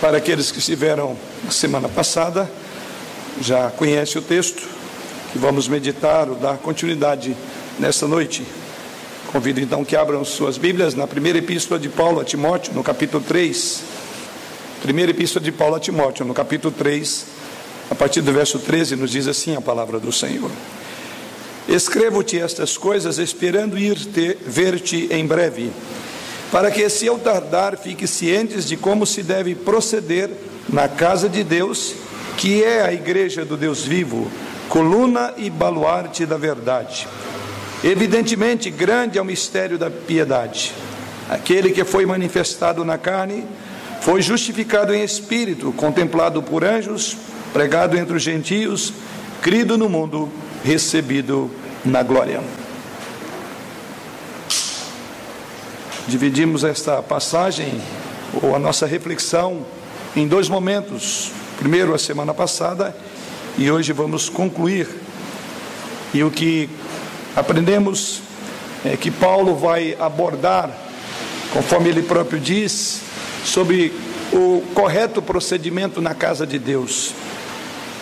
[0.00, 2.50] Para aqueles que estiveram na semana passada,
[3.40, 4.62] já conhece o texto
[5.32, 7.34] que vamos meditar ou dar continuidade
[7.78, 8.46] nesta noite.
[9.32, 13.24] Convido então que abram suas Bíblias na primeira epístola de Paulo a Timóteo, no capítulo
[13.26, 13.80] 3.
[14.82, 17.26] Primeira epístola de Paulo a Timóteo, no capítulo 3,
[17.90, 20.50] a partir do verso 13, nos diz assim a palavra do Senhor.
[21.66, 23.96] Escrevo-te estas coisas, esperando ir
[24.46, 25.70] ver-te em breve
[26.50, 30.30] para que, se eu tardar, fique cientes de como se deve proceder
[30.68, 31.94] na casa de Deus,
[32.36, 34.30] que é a igreja do Deus vivo,
[34.68, 37.06] coluna e baluarte da verdade.
[37.82, 40.72] Evidentemente, grande é o mistério da piedade.
[41.28, 43.44] Aquele que foi manifestado na carne
[44.00, 47.16] foi justificado em espírito, contemplado por anjos,
[47.52, 48.92] pregado entre os gentios,
[49.42, 50.30] crido no mundo,
[50.64, 51.50] recebido
[51.84, 52.40] na glória.
[56.08, 57.80] Dividimos esta passagem,
[58.40, 59.66] ou a nossa reflexão,
[60.14, 61.32] em dois momentos.
[61.58, 62.96] Primeiro, a semana passada,
[63.58, 64.86] e hoje vamos concluir.
[66.14, 66.70] E o que
[67.34, 68.20] aprendemos
[68.84, 70.70] é que Paulo vai abordar,
[71.52, 73.00] conforme ele próprio diz,
[73.44, 73.92] sobre
[74.32, 77.14] o correto procedimento na casa de Deus.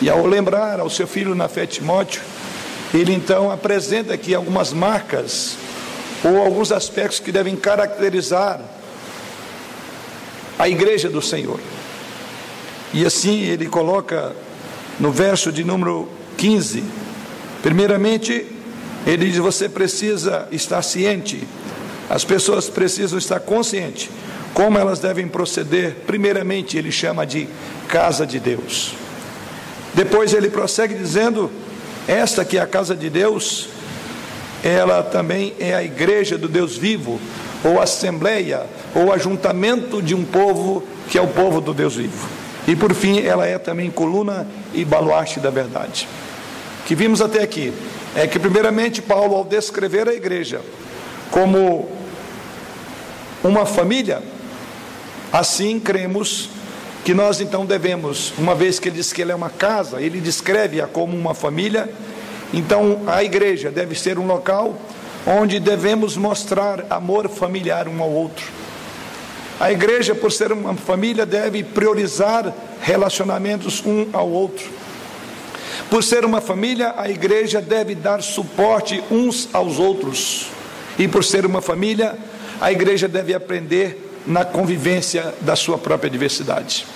[0.02, 2.20] E ao lembrar ao seu filho na fé Timóteo,
[2.92, 5.56] ele então apresenta aqui algumas marcas
[6.24, 8.60] ou alguns aspectos que devem caracterizar
[10.58, 11.60] a igreja do Senhor.
[12.92, 14.34] E assim ele coloca
[14.98, 16.82] no verso de número 15,
[17.62, 18.46] primeiramente,
[19.06, 21.46] ele diz: você precisa estar ciente,
[22.08, 24.08] as pessoas precisam estar conscientes
[24.54, 25.96] como elas devem proceder.
[26.06, 27.48] Primeiramente, ele chama de
[27.88, 28.94] casa de Deus.
[29.92, 31.50] Depois ele prossegue dizendo:
[32.06, 33.68] esta que é a casa de Deus,
[34.64, 37.20] ela também é a igreja do Deus vivo,
[37.62, 38.62] ou assembleia,
[38.94, 42.26] ou ajuntamento de um povo que é o povo do Deus vivo.
[42.66, 46.08] E por fim, ela é também coluna e baluarte da verdade.
[46.80, 47.74] O que vimos até aqui
[48.16, 50.62] é que, primeiramente, Paulo, ao descrever a igreja
[51.30, 51.90] como
[53.42, 54.22] uma família,
[55.30, 56.48] assim cremos
[57.04, 60.20] que nós então devemos, uma vez que ele diz que ele é uma casa, ele
[60.20, 61.90] descreve-a como uma família,
[62.56, 64.78] então, a igreja deve ser um local
[65.26, 68.44] onde devemos mostrar amor familiar um ao outro.
[69.58, 74.68] A igreja, por ser uma família, deve priorizar relacionamentos um ao outro.
[75.88, 80.48] Por ser uma família, a igreja deve dar suporte uns aos outros.
[80.98, 82.16] E por ser uma família,
[82.60, 86.86] a igreja deve aprender na convivência da sua própria diversidade.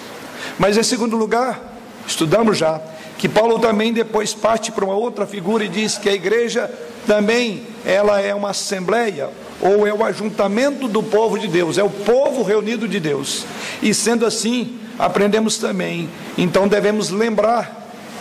[0.59, 1.61] Mas em segundo lugar,
[2.07, 2.81] estudamos já
[3.19, 6.71] que Paulo também depois parte para uma outra figura e diz que a igreja
[7.07, 9.29] também ela é uma assembleia
[9.61, 13.45] ou é o ajuntamento do povo de Deus, é o povo reunido de Deus.
[13.83, 17.78] E sendo assim, aprendemos também, então devemos lembrar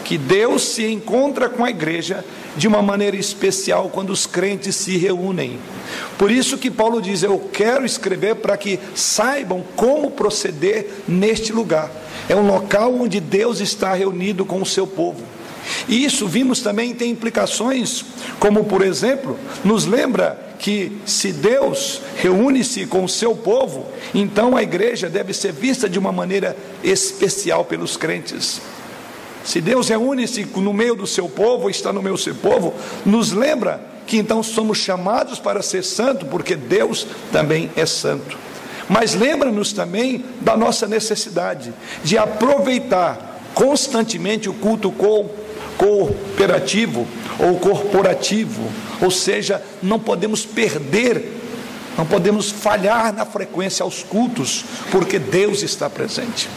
[0.08, 2.24] que Deus se encontra com a igreja
[2.56, 5.60] de uma maneira especial quando os crentes se reúnem.
[6.18, 11.92] Por isso que Paulo diz: Eu quero escrever para que saibam como proceder neste lugar.
[12.30, 15.22] É um local onde Deus está reunido com o seu povo.
[15.90, 18.06] E isso vimos também tem implicações,
[18.40, 23.86] como por exemplo, nos lembra que se Deus reúne-se com o seu povo,
[24.16, 28.62] então a igreja deve ser vista de uma maneira especial pelos crentes.
[29.48, 32.74] Se Deus reúne-se no meio do seu povo, está no meio do seu povo,
[33.06, 38.38] nos lembra que então somos chamados para ser santo, porque Deus também é santo.
[38.90, 44.94] Mas lembra-nos também da nossa necessidade de aproveitar constantemente o culto
[45.78, 47.08] cooperativo
[47.40, 48.70] ou corporativo,
[49.02, 51.24] ou seja, não podemos perder,
[51.98, 56.50] não podemos falhar na frequência aos cultos, porque Deus está presente.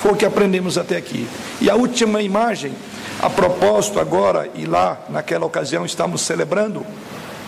[0.00, 1.26] Foi o que aprendemos até aqui.
[1.60, 2.72] E a última imagem,
[3.20, 6.84] a propósito, agora e lá, naquela ocasião, estamos celebrando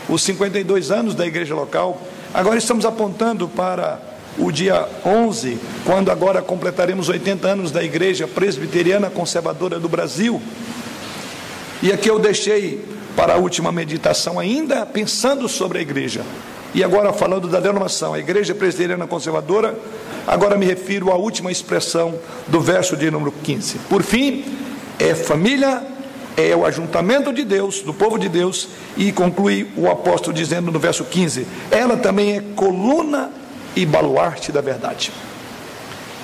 [0.09, 2.01] os 52 anos da igreja local.
[2.33, 4.01] Agora estamos apontando para
[4.39, 10.41] o dia 11, quando agora completaremos 80 anos da Igreja Presbiteriana Conservadora do Brasil.
[11.83, 12.85] E aqui eu deixei
[13.17, 16.23] para a última meditação, ainda pensando sobre a igreja.
[16.75, 19.79] E agora falando da denominação, a Igreja Presbiteriana Conservadora,
[20.27, 22.15] agora me refiro à última expressão
[22.47, 23.79] do verso de número 15.
[23.89, 24.45] Por fim,
[24.99, 25.83] é família,
[26.37, 30.79] é o ajuntamento de Deus, do povo de Deus, e conclui o apóstolo dizendo no
[30.79, 33.31] verso 15: ela também é coluna
[33.75, 35.11] e baluarte da verdade.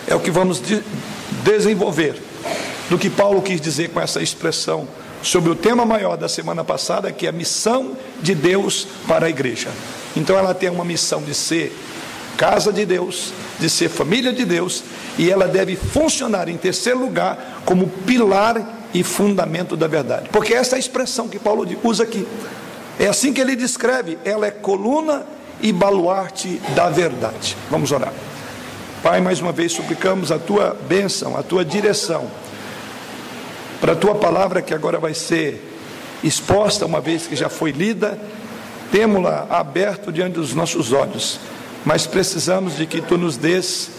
[0.07, 0.83] É o que vamos de
[1.43, 2.21] desenvolver
[2.91, 4.87] do que Paulo quis dizer com essa expressão
[5.23, 9.31] sobre o tema maior da semana passada, que é a missão de Deus para a
[9.31, 9.71] igreja.
[10.17, 11.77] Então ela tem uma missão de ser
[12.37, 14.83] casa de Deus, de ser família de Deus,
[15.19, 20.29] e ela deve funcionar em terceiro lugar como pilar e fundamento da verdade.
[20.31, 22.27] Porque essa é a expressão que Paulo usa aqui.
[22.99, 25.25] É assim que ele descreve, ela é coluna
[25.61, 27.57] e baluarte da verdade.
[27.71, 28.13] Vamos orar.
[29.03, 32.31] Pai, mais uma vez suplicamos a tua bênção, a tua direção,
[33.81, 35.73] para a tua palavra que agora vai ser
[36.23, 38.19] exposta, uma vez que já foi lida,
[38.95, 41.41] temos-la aberto diante dos nossos olhos,
[41.85, 43.91] mas precisamos de que tu nos des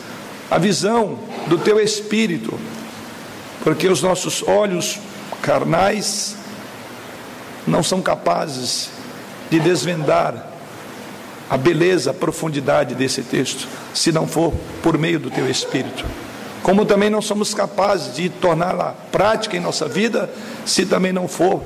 [0.49, 2.57] a visão do teu espírito,
[3.61, 4.97] porque os nossos olhos
[5.41, 6.37] carnais
[7.67, 8.89] não são capazes
[9.51, 10.49] de desvendar
[11.49, 16.05] a beleza, a profundidade desse texto, se não for por meio do teu Espírito.
[16.63, 20.29] Como também não somos capazes de torná-la prática em nossa vida,
[20.65, 21.61] se também não for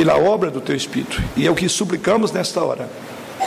[0.00, 1.22] pela obra do teu Espírito.
[1.36, 2.88] E é o que suplicamos nesta hora.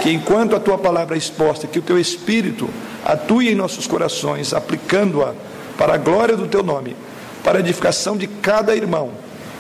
[0.04, 2.70] Que enquanto a tua palavra é exposta, que o teu Espírito
[3.04, 5.34] atue em nossos corações, aplicando-a
[5.80, 6.96] para a glória do teu nome,
[7.44, 9.14] para a edificação de cada irmão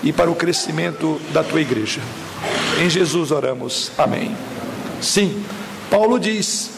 [0.03, 1.99] e para o crescimento da tua igreja.
[2.79, 3.91] Em Jesus oramos.
[3.97, 4.37] Amém.
[5.01, 5.43] Sim,
[5.89, 6.73] Paulo diz: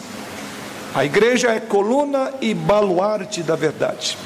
[0.94, 4.16] a igreja é coluna e baluarte da verdade.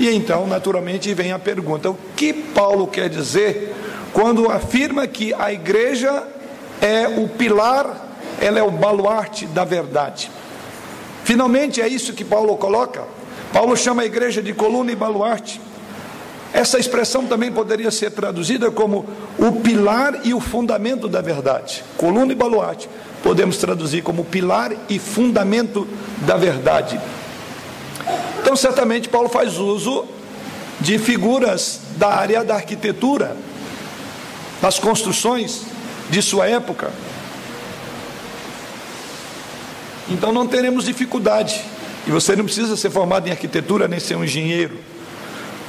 [0.00, 3.81] E então, naturalmente, vem a pergunta: o que Paulo quer dizer
[4.12, 6.26] quando afirma que a igreja
[6.80, 8.08] é o pilar,
[8.40, 10.30] ela é o baluarte da verdade?
[11.24, 13.04] Finalmente é isso que Paulo coloca.
[13.52, 15.60] Paulo chama a igreja de coluna e baluarte.
[16.52, 19.06] Essa expressão também poderia ser traduzida como
[19.38, 21.82] o pilar e o fundamento da verdade.
[21.96, 22.88] Coluna e baluarte.
[23.22, 25.88] Podemos traduzir como pilar e fundamento
[26.26, 27.00] da verdade.
[28.40, 30.04] Então, certamente, Paulo faz uso
[30.80, 33.36] de figuras da área da arquitetura,
[34.62, 35.62] das construções
[36.08, 36.90] de sua época.
[40.08, 41.60] Então, não teremos dificuldade.
[42.06, 44.78] E você não precisa ser formado em arquitetura nem ser um engenheiro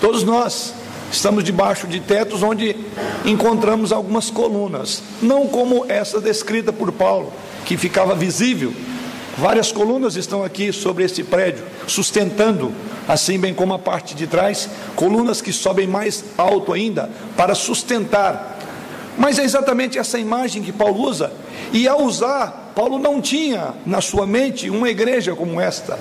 [0.03, 0.73] Todos nós
[1.09, 2.75] estamos debaixo de tetos onde
[3.23, 7.31] encontramos algumas colunas, não como essa descrita por Paulo,
[7.63, 8.73] que ficava visível.
[9.37, 12.73] Várias colunas estão aqui sobre esse prédio, sustentando,
[13.07, 18.52] assim bem como a parte de trás, colunas que sobem mais alto ainda para sustentar.
[19.17, 21.31] Mas é exatamente essa imagem que Paulo usa,
[21.71, 25.99] e ao usar, Paulo não tinha na sua mente uma igreja como esta,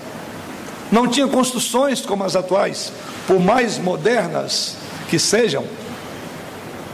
[0.91, 2.93] não tinha construções como as atuais,
[3.27, 4.77] por mais modernas
[5.09, 5.65] que sejam,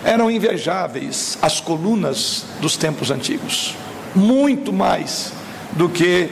[0.04, 3.74] eram invejáveis as colunas dos tempos antigos,
[4.14, 5.32] muito mais
[5.72, 6.30] do que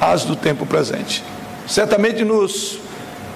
[0.00, 1.22] as do tempo presente.
[1.66, 2.78] Certamente nos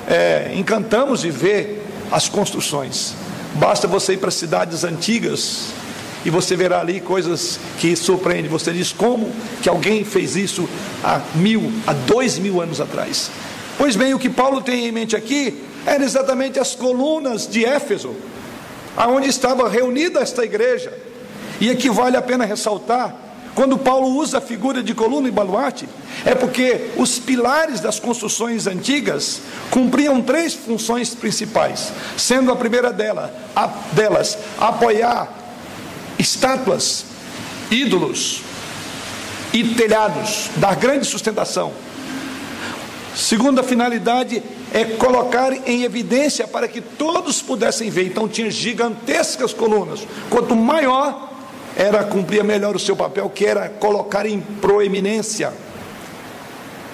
[0.09, 3.15] é, encantamos de ver as construções.
[3.59, 5.69] Basta você ir para cidades antigas
[6.27, 8.51] e você verá ali coisas que surpreendem.
[8.51, 9.33] Você diz como
[9.63, 10.69] que alguém fez isso
[11.03, 13.31] há mil, há dois mil anos atrás.
[13.79, 18.15] Pois bem, o que Paulo tem em mente aqui eram exatamente as colunas de Éfeso,
[18.97, 20.93] aonde estava reunida esta igreja.
[21.59, 23.15] E aqui vale a pena ressaltar,
[23.57, 25.89] quando Paulo usa a figura de coluna e baluarte,
[26.27, 33.35] é porque os pilares das construções antigas cumpriam três funções principais, sendo a primeira dela,
[33.57, 35.33] a, delas apoiar
[36.19, 37.07] estátuas,
[37.71, 38.43] ídolos
[39.55, 41.73] e telhados, dar grande sustentação.
[43.15, 44.43] Segunda finalidade
[44.75, 48.09] é colocar em evidência para que todos pudessem ver.
[48.09, 50.07] Então tinha gigantescas colunas.
[50.29, 51.36] Quanto maior,
[51.77, 55.53] era cumprir melhor o seu papel, que era colocar em proeminência,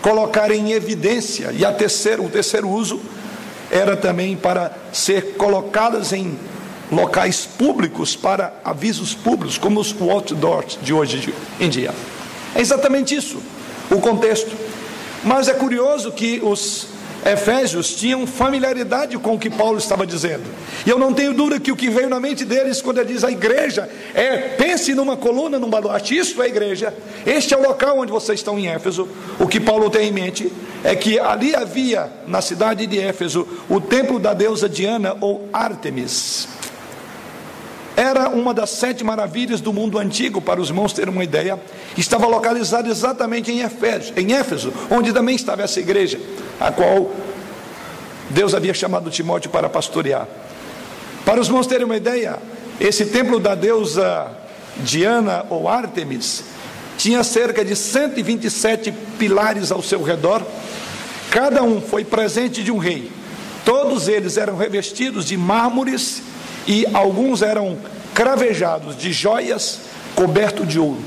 [0.03, 1.53] colocar em evidência.
[1.53, 3.01] E a terceiro, o terceiro uso
[3.71, 6.37] era também para ser colocadas em
[6.91, 11.95] locais públicos para avisos públicos, como os outdoors de hoje em dia.
[12.55, 13.41] É exatamente isso
[13.91, 14.55] o contexto.
[15.25, 16.89] Mas é curioso que os
[17.25, 20.43] Efésios tinham familiaridade com o que Paulo estava dizendo.
[20.85, 23.23] E eu não tenho dúvida que o que veio na mente deles quando ele diz
[23.23, 26.93] a igreja é pense numa coluna, num baluarte, isso é a igreja.
[27.25, 29.09] Este é o local onde vocês estão em Éfeso.
[29.39, 30.53] O que Paulo tem em mente
[30.83, 36.49] é que ali havia na cidade de Éfeso o templo da deusa Diana ou Ártemis.
[37.95, 41.61] Era uma das sete maravilhas do mundo antigo, para os irmãos terem uma ideia.
[41.97, 46.19] Estava localizado exatamente em Éfeso, em Éfeso, onde também estava essa igreja
[46.63, 47.11] a qual
[48.31, 50.29] Deus havia chamado Timóteo para pastorear.
[51.25, 52.39] Para os irmãos terem uma ideia,
[52.81, 54.31] esse templo da deusa
[54.77, 56.45] Diana ou Ártemis
[56.97, 60.43] tinha cerca de 127 pilares ao seu redor,
[61.31, 63.11] cada um foi presente de um rei.
[63.65, 66.23] Todos eles eram revestidos de mármores
[66.67, 67.77] e alguns eram
[68.15, 69.81] cravejados de joias
[70.15, 71.03] cobertos de ouro.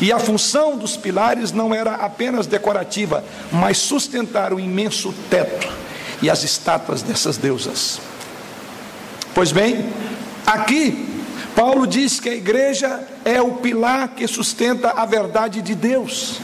[0.00, 5.68] E a função dos pilares não era apenas decorativa, mas sustentar o imenso teto
[6.20, 8.00] e as estátuas dessas deusas.
[9.34, 9.86] Pois bem,
[10.46, 11.16] aqui
[11.54, 16.38] Paulo diz que a igreja é o pilar que sustenta a verdade de Deus.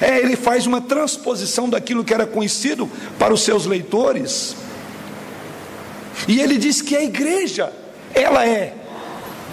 [0.00, 4.56] É, ele faz uma transposição daquilo que era conhecido para os seus leitores.
[6.26, 7.72] E ele diz que a igreja,
[8.14, 8.74] ela é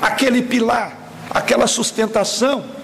[0.02, 2.77] aquele pilar, aquela sustentação.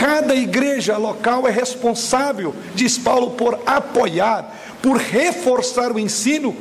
[0.00, 6.56] Cada igreja local é responsável, diz Paulo, por apoiar, por reforçar o ensino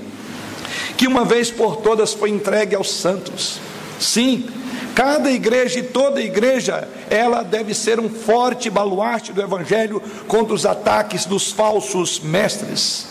[0.98, 3.58] que uma vez por todas foi entregue aos santos.
[3.98, 4.46] Sim,
[4.93, 10.65] Cada igreja e toda igreja, ela deve ser um forte baluarte do evangelho contra os
[10.65, 13.08] ataques dos falsos mestres.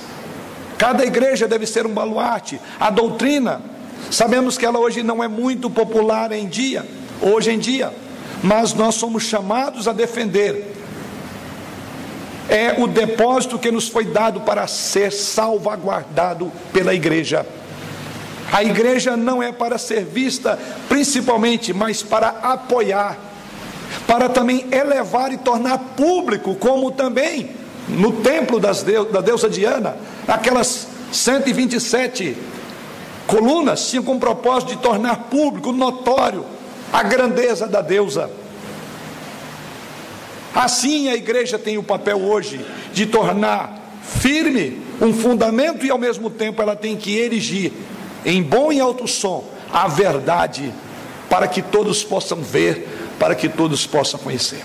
[0.76, 2.60] Cada igreja deve ser um baluarte.
[2.78, 3.62] A doutrina,
[4.10, 6.84] sabemos que ela hoje não é muito popular em dia,
[7.22, 7.90] hoje em dia,
[8.42, 10.74] mas nós somos chamados a defender.
[12.48, 17.44] É o depósito que nos foi dado para ser salvaguardado pela igreja.
[18.50, 23.18] A igreja não é para ser vista principalmente, mas para apoiar,
[24.06, 27.50] para também elevar e tornar público, como também
[27.88, 32.36] no templo deus, da deusa Diana, aquelas 127
[33.26, 36.44] colunas tinham como propósito de tornar público, notório,
[36.92, 38.30] a grandeza da deusa.
[40.54, 46.30] Assim a igreja tem o papel hoje de tornar firme um fundamento e ao mesmo
[46.30, 47.72] tempo ela tem que erigir
[48.24, 50.72] em bom e alto som, a verdade,
[51.28, 54.60] para que todos possam ver, para que todos possam conhecer.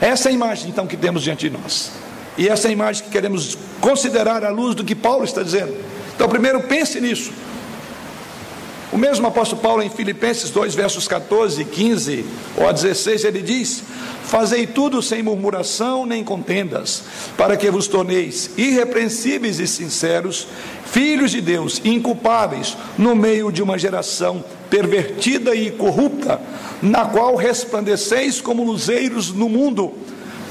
[0.00, 1.90] Essa é a imagem então que temos diante de nós.
[2.36, 5.76] E essa é a imagem que queremos considerar à luz do que Paulo está dizendo.
[6.14, 7.32] Então, primeiro pense nisso.
[8.92, 12.26] O mesmo apóstolo Paulo em Filipenses 2, versos 14 e 15
[12.58, 13.82] ou a 16, ele diz:
[14.22, 17.02] Fazei tudo sem murmuração nem contendas,
[17.34, 20.46] para que vos torneis irrepreensíveis e sinceros,
[20.84, 26.38] filhos de Deus, inculpáveis, no meio de uma geração pervertida e corrupta,
[26.82, 29.94] na qual resplandeceis como luzeiros no mundo,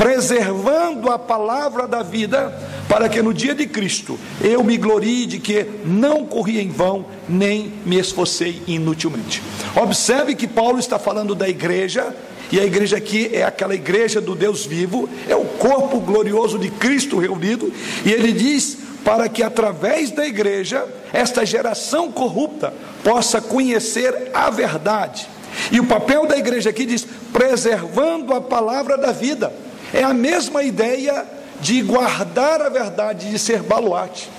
[0.01, 2.51] preservando a palavra da vida,
[2.89, 7.05] para que no dia de Cristo eu me glorie de que não corri em vão,
[7.29, 9.43] nem me esforcei inutilmente.
[9.75, 12.15] Observe que Paulo está falando da igreja,
[12.51, 16.71] e a igreja aqui é aquela igreja do Deus vivo, é o corpo glorioso de
[16.71, 17.71] Cristo reunido,
[18.03, 25.29] e ele diz para que através da igreja esta geração corrupta possa conhecer a verdade.
[25.71, 29.53] E o papel da igreja aqui diz: preservando a palavra da vida.
[29.93, 31.25] É a mesma ideia
[31.59, 34.29] de guardar a verdade, de ser baluarte.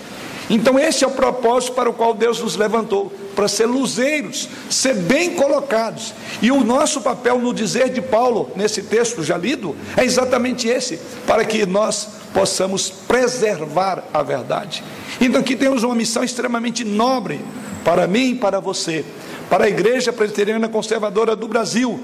[0.51, 4.95] Então, esse é o propósito para o qual Deus nos levantou para ser luzeiros, ser
[4.95, 6.13] bem colocados.
[6.43, 11.01] E o nosso papel no dizer de Paulo, nesse texto já lido, é exatamente esse,
[11.27, 14.83] para que nós possamos preservar a verdade.
[15.21, 17.41] Então aqui temos uma missão extremamente nobre
[17.85, 19.05] para mim e para você,
[19.49, 22.01] para a Igreja Presbiteriana Conservadora do Brasil,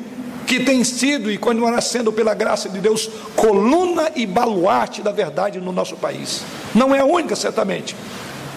[0.49, 5.61] que tem sido e continuará sendo, pela graça de Deus, coluna e baluarte da verdade
[5.61, 6.43] no nosso país.
[6.75, 7.95] Não é a única, certamente,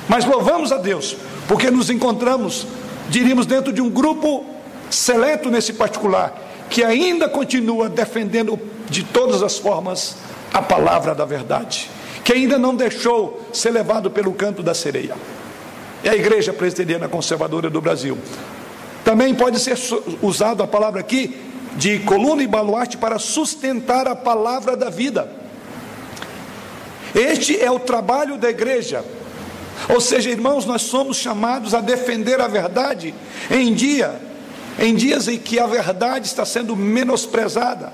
[0.08, 1.18] mas louvamos a Deus,
[1.50, 2.66] porque nos encontramos,
[3.10, 4.46] diríamos, dentro de um grupo
[4.90, 6.34] seleto nesse particular,
[6.70, 8.58] que ainda continua defendendo
[8.90, 10.16] de todas as formas
[10.54, 11.90] a palavra da verdade,
[12.24, 15.16] que ainda não deixou ser levado pelo canto da sereia.
[16.06, 18.18] É a Igreja Presbiteriana Conservadora do Brasil.
[19.04, 19.78] Também pode ser
[20.22, 25.32] usado a palavra aqui de coluna e baluarte para sustentar a palavra da vida.
[27.14, 29.04] Este é o trabalho da igreja.
[29.90, 33.14] Ou seja, irmãos, nós somos chamados a defender a verdade
[33.50, 34.22] em dia,
[34.80, 37.92] em dias em que a verdade está sendo menosprezada,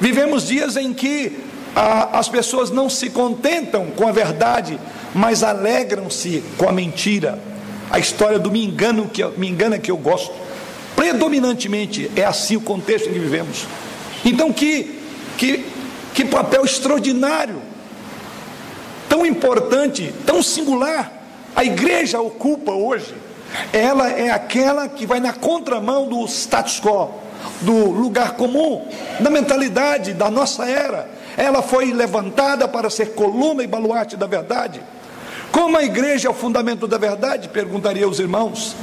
[0.00, 1.38] Vivemos dias em que
[1.74, 4.78] ah, as pessoas não se contentam com a verdade,
[5.14, 7.38] mas alegram-se com a mentira.
[7.90, 10.34] A história do me engano que me engana que eu gosto.
[10.96, 13.66] Predominantemente é assim o contexto em que vivemos.
[14.24, 14.98] Então que
[15.38, 15.64] que
[16.14, 17.60] que papel extraordinário,
[19.06, 21.16] tão importante, tão singular
[21.56, 23.14] a igreja ocupa hoje.
[23.72, 27.10] Ela é aquela que vai na contramão do status quo
[27.62, 28.86] do lugar comum,
[29.20, 31.08] da mentalidade da nossa era.
[31.34, 34.82] Ela foi levantada para ser coluna e baluarte da verdade.
[35.50, 37.48] Como a igreja é o fundamento da verdade?
[37.48, 38.76] Perguntaria os irmãos.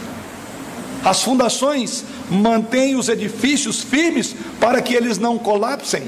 [1.03, 6.03] As fundações mantêm os edifícios firmes para que eles não colapsem.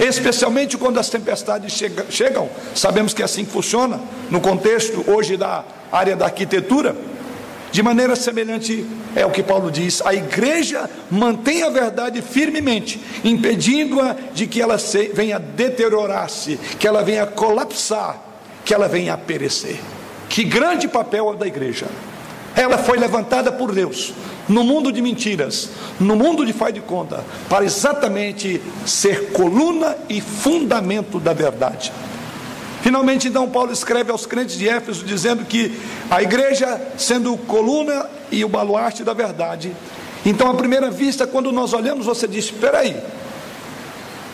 [0.00, 5.64] Especialmente quando as tempestades chegam, sabemos que é assim que funciona no contexto hoje da
[5.92, 6.96] área da arquitetura.
[7.70, 14.16] De maneira semelhante é o que Paulo diz: a igreja mantém a verdade firmemente, impedindo-a
[14.34, 14.76] de que ela
[15.14, 18.20] venha deteriorar-se, que ela venha colapsar,
[18.64, 19.78] que ela venha perecer.
[20.28, 21.86] Que grande papel é da igreja!
[22.54, 24.12] Ela foi levantada por Deus
[24.48, 30.20] no mundo de mentiras, no mundo de faz de conta, para exatamente ser coluna e
[30.20, 31.92] fundamento da verdade.
[32.82, 35.78] Finalmente, então, Paulo escreve aos crentes de Éfeso dizendo que
[36.10, 39.72] a igreja, sendo coluna e o baluarte da verdade,
[40.26, 42.96] então, à primeira vista, quando nós olhamos, você diz: espera aí,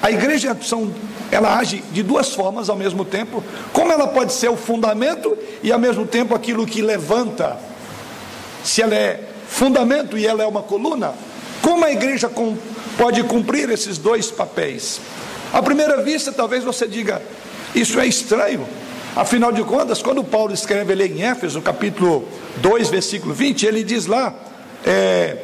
[0.02, 0.92] a igreja são,
[1.30, 3.42] ela age de duas formas ao mesmo tempo.
[3.72, 7.56] Como ela pode ser o fundamento e ao mesmo tempo aquilo que levanta?
[8.68, 11.14] Se ela é fundamento e ela é uma coluna,
[11.62, 12.30] como a igreja
[12.98, 15.00] pode cumprir esses dois papéis?
[15.54, 17.22] À primeira vista, talvez você diga:
[17.74, 18.68] isso é estranho.
[19.16, 24.04] Afinal de contas, quando Paulo escreve ali em Éfeso, capítulo 2, versículo 20, ele diz
[24.04, 24.34] lá
[24.84, 25.38] é,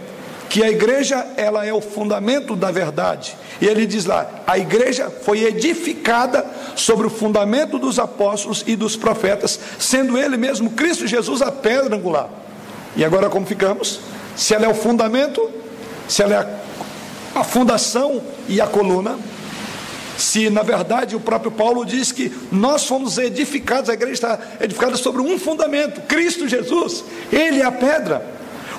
[0.50, 3.34] que a igreja ela é o fundamento da verdade.
[3.58, 6.44] E ele diz lá: a igreja foi edificada
[6.76, 11.96] sobre o fundamento dos apóstolos e dos profetas, sendo ele mesmo Cristo Jesus a pedra
[11.96, 12.44] angular.
[12.96, 14.00] E agora como ficamos?
[14.36, 15.50] Se ela é o fundamento,
[16.08, 19.18] se ela é a, a fundação e a coluna,
[20.16, 24.96] se na verdade o próprio Paulo diz que nós fomos edificados, a igreja está edificada
[24.96, 28.24] sobre um fundamento, Cristo Jesus, Ele é a pedra.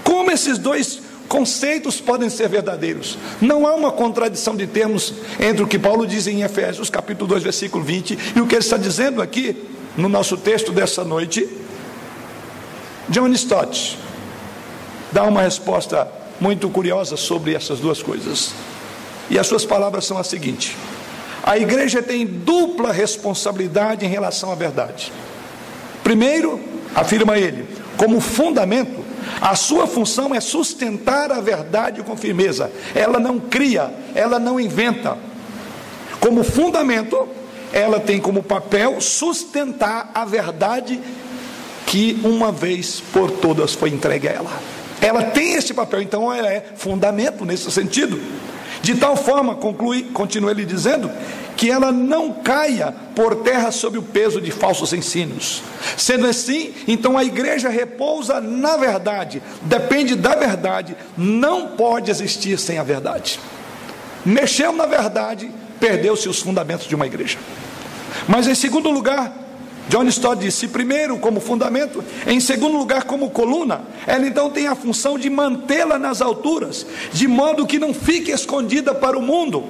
[0.04, 3.18] Como esses dois conceitos podem ser verdadeiros?
[3.42, 7.44] Não há uma contradição de termos entre o que Paulo diz em Efésios, capítulo 2,
[7.44, 9.58] versículo 20, e o que ele está dizendo aqui
[9.98, 11.48] no nosso texto dessa noite.
[13.10, 14.05] John Stott
[15.16, 16.06] dá uma resposta
[16.42, 18.54] muito curiosa sobre essas duas coisas.
[19.30, 20.76] E as suas palavras são as seguintes:
[21.42, 25.14] a igreja tem dupla responsabilidade em relação à verdade.
[26.04, 26.60] Primeiro,
[26.94, 29.06] afirma ele, como fundamento,
[29.40, 32.70] a sua função é sustentar a verdade com firmeza.
[32.94, 35.18] Ela não cria, ela não inventa.
[36.20, 37.26] Como fundamento,
[37.72, 41.00] ela tem como papel sustentar a verdade
[41.88, 44.85] que uma vez por todas foi entregue a ela.
[45.02, 48.20] Ela tem esse papel, então ela é fundamento nesse sentido.
[48.82, 51.12] De tal forma, conclui, continua ele dizendo,
[51.56, 55.62] que ela não caia por terra sob o peso de falsos ensinos.
[55.98, 62.78] Sendo assim, então a igreja repousa na verdade, depende da verdade, não pode existir sem
[62.78, 63.40] a verdade.
[64.26, 67.38] Mexeu na verdade, perdeu-se os fundamentos de uma igreja.
[68.28, 69.45] Mas em segundo lugar,
[69.88, 74.76] John Stott disse: primeiro, como fundamento, em segundo lugar, como coluna, ela então tem a
[74.76, 79.64] função de mantê-la nas alturas, de modo que não fique escondida para o mundo.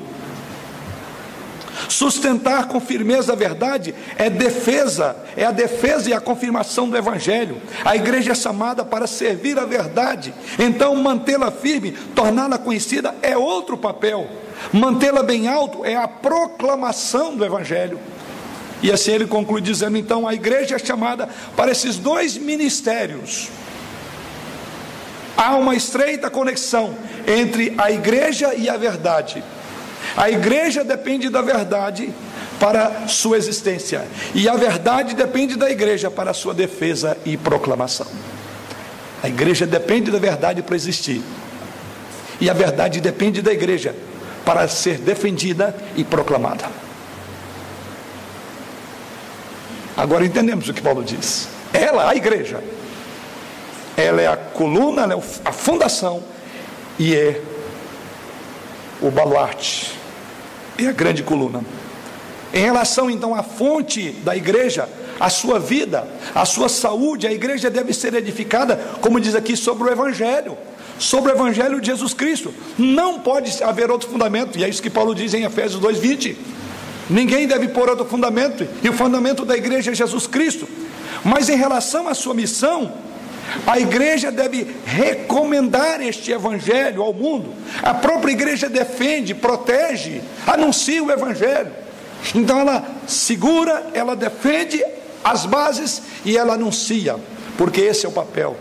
[1.90, 7.62] Sustentar com firmeza a verdade é defesa, é a defesa e a confirmação do Evangelho.
[7.84, 13.78] A igreja é chamada para servir a verdade, então mantê-la firme, torná-la conhecida é outro
[13.78, 14.28] papel.
[14.72, 18.00] Mantê-la bem alto é a proclamação do Evangelho.
[18.82, 23.50] E assim ele conclui dizendo: então a igreja é chamada para esses dois ministérios.
[25.38, 26.96] Há uma estreita conexão
[27.28, 29.44] entre a igreja e a verdade.
[30.16, 32.10] A igreja depende da verdade
[32.60, 38.08] para sua existência, e a verdade depende da igreja para sua defesa e proclamação.
[39.22, 41.22] A igreja depende da verdade para existir,
[42.40, 43.94] e a verdade depende da igreja
[44.46, 46.85] para ser defendida e proclamada.
[49.96, 51.48] Agora entendemos o que Paulo diz.
[51.74, 52.64] Ela, a igreja,
[53.96, 56.24] ela é a coluna, ela é a fundação
[57.00, 57.42] e é
[59.02, 59.98] o baluarte,
[60.78, 61.64] é a grande coluna.
[62.54, 64.88] Em relação então à fonte da igreja,
[65.20, 69.90] a sua vida, a sua saúde, a igreja deve ser edificada, como diz aqui, sobre
[69.90, 70.58] o Evangelho,
[71.00, 72.54] sobre o Evangelho de Jesus Cristo.
[72.78, 76.36] Não pode haver outro fundamento, e é isso que Paulo diz em Efésios 2,20.
[77.10, 80.68] Ninguém deve pôr outro fundamento, e o fundamento da igreja é Jesus Cristo.
[81.24, 82.92] Mas em relação à sua missão,
[83.66, 87.54] a igreja deve recomendar este evangelho ao mundo.
[87.82, 91.72] A própria igreja defende, protege, anuncia o evangelho.
[92.34, 94.84] Então ela segura, ela defende
[95.24, 97.18] as bases e ela anuncia,
[97.58, 98.56] porque esse é o papel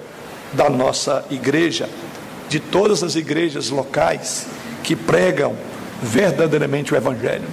[0.53, 1.89] da nossa igreja,
[2.49, 4.47] de todas as igrejas locais
[4.83, 5.57] que pregam
[6.03, 7.45] verdadeiramente o evangelho.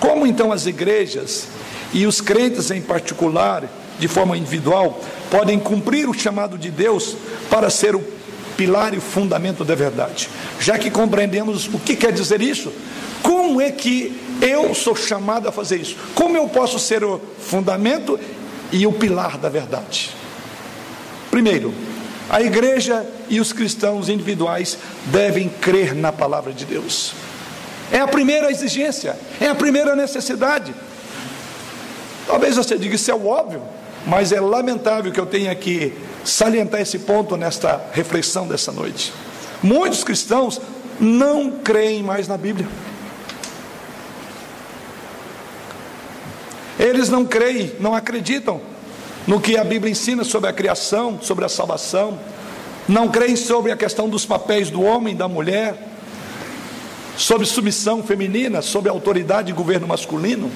[0.00, 1.46] Como então as igrejas
[1.92, 3.64] e os crentes em particular,
[3.98, 4.98] de forma individual,
[5.30, 7.16] podem cumprir o chamado de Deus
[7.48, 8.02] para ser o
[8.56, 10.28] pilar e o fundamento da verdade?
[10.58, 12.72] Já que compreendemos o que quer dizer isso,
[13.22, 15.96] como é que eu sou chamado a fazer isso?
[16.14, 18.18] Como eu posso ser o fundamento
[18.72, 20.10] e o pilar da verdade?
[21.30, 21.72] Primeiro,
[22.30, 27.12] A igreja e os cristãos individuais devem crer na palavra de Deus.
[27.92, 30.74] É a primeira exigência, é a primeira necessidade.
[32.26, 33.62] Talvez você diga isso é o óbvio,
[34.06, 35.92] mas é lamentável que eu tenha que
[36.24, 39.12] salientar esse ponto nesta reflexão dessa noite.
[39.62, 40.60] Muitos cristãos
[41.00, 42.68] não creem mais na Bíblia.
[46.78, 48.60] Eles não creem, não acreditam
[49.26, 52.18] no que a Bíblia ensina sobre a criação, sobre a salvação,
[52.88, 55.89] não creem sobre a questão dos papéis do homem e da mulher,
[57.20, 60.50] sobre submissão feminina, sobre autoridade e governo masculino.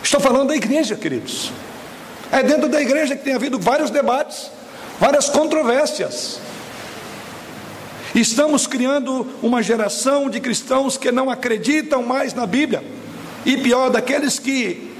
[0.00, 1.50] Estou falando da igreja, queridos.
[2.30, 4.48] É dentro da igreja que tem havido vários debates,
[5.00, 6.38] várias controvérsias.
[8.14, 12.84] Estamos criando uma geração de cristãos que não acreditam mais na Bíblia.
[13.44, 14.94] E pior, daqueles que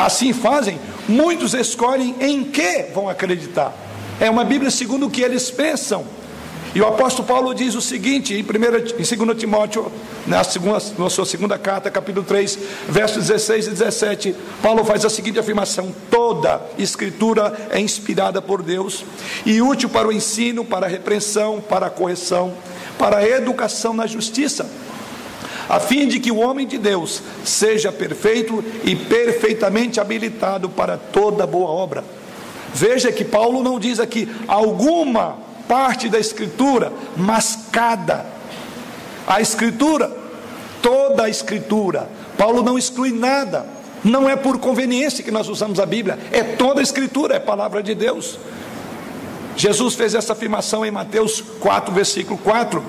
[0.00, 3.72] assim fazem, muitos escolhem em que vão acreditar.
[4.18, 6.04] É uma Bíblia segundo o que eles pensam.
[6.74, 8.44] E o apóstolo Paulo diz o seguinte, em, 1,
[8.98, 9.92] em 2 Timóteo,
[10.26, 12.58] na, segunda, na sua segunda carta, capítulo 3,
[12.88, 19.04] versos 16 e 17, Paulo faz a seguinte afirmação: toda escritura é inspirada por Deus
[19.44, 22.54] e útil para o ensino, para a repreensão, para a correção,
[22.98, 24.66] para a educação na justiça,
[25.68, 31.46] a fim de que o homem de Deus seja perfeito e perfeitamente habilitado para toda
[31.46, 32.02] boa obra.
[32.72, 38.26] Veja que Paulo não diz aqui alguma parte da Escritura mascada.
[39.26, 40.10] A Escritura,
[40.80, 42.08] toda a Escritura.
[42.36, 43.66] Paulo não exclui nada.
[44.04, 47.82] Não é por conveniência que nós usamos a Bíblia, é toda a Escritura, é palavra
[47.82, 48.36] de Deus.
[49.56, 52.82] Jesus fez essa afirmação em Mateus 4, versículo 4.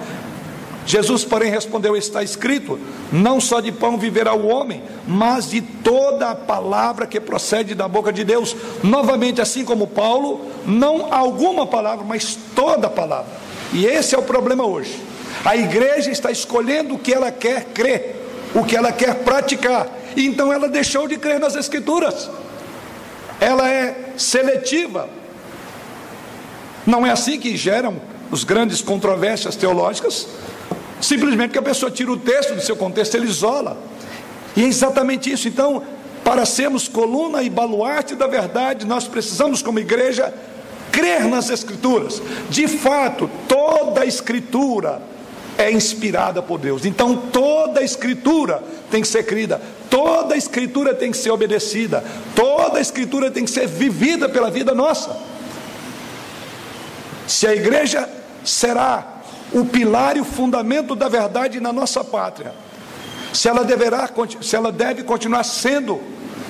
[0.85, 2.79] Jesus, porém, respondeu: Está escrito:
[3.11, 7.87] Não só de pão viverá o homem, mas de toda a palavra que procede da
[7.87, 8.55] boca de Deus.
[8.83, 13.31] Novamente, assim como Paulo, não alguma palavra, mas toda a palavra.
[13.71, 14.99] E esse é o problema hoje.
[15.43, 18.15] A igreja está escolhendo o que ela quer crer,
[18.53, 19.87] o que ela quer praticar.
[20.15, 22.29] Então ela deixou de crer nas Escrituras.
[23.39, 25.09] Ela é seletiva.
[26.85, 30.27] Não é assim que geram os grandes controvérsias teológicas.
[31.03, 33.77] Simplesmente que a pessoa tira o texto do seu contexto, ele isola.
[34.55, 35.49] E é exatamente isso.
[35.49, 35.83] Então,
[36.23, 40.33] para sermos coluna e baluarte da verdade, nós precisamos, como igreja,
[40.93, 42.21] crer nas Escrituras.
[42.49, 45.01] De fato, toda a Escritura
[45.57, 46.85] é inspirada por Deus.
[46.85, 52.01] Então, toda a Escritura tem que ser crida, toda a Escritura tem que ser obedecida,
[52.33, 55.17] toda a Escritura tem que ser vivida pela vida nossa.
[57.27, 58.07] Se a igreja
[58.45, 59.12] será
[59.53, 62.53] o pilar e o fundamento da verdade na nossa pátria.
[63.31, 64.09] Se ela, deverá,
[64.41, 65.99] se ela deve continuar sendo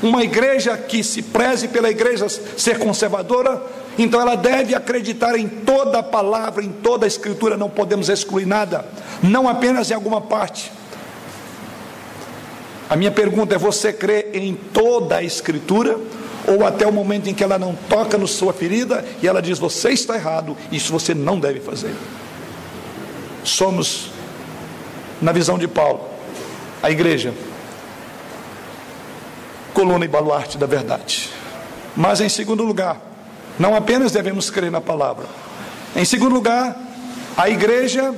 [0.02, 3.62] uma igreja que se preze pela igreja ser conservadora,
[3.98, 8.46] então ela deve acreditar em toda a palavra, em toda a escritura, não podemos excluir
[8.46, 8.86] nada,
[9.22, 10.72] não apenas em alguma parte.
[12.89, 15.98] A minha pergunta é: você crê em toda a escritura?
[16.46, 19.58] Ou até o momento em que ela não toca na sua ferida e ela diz:
[19.58, 21.94] você está errado, isso você não deve fazer
[23.44, 24.12] somos,
[25.22, 26.10] na visão de Paulo,
[26.82, 27.34] a igreja,
[29.74, 31.30] coluna e baluarte da verdade.
[31.96, 33.02] Mas, em segundo lugar,
[33.60, 35.26] não apenas devemos crer na palavra,
[35.96, 36.76] em segundo lugar,
[37.38, 38.14] a igreja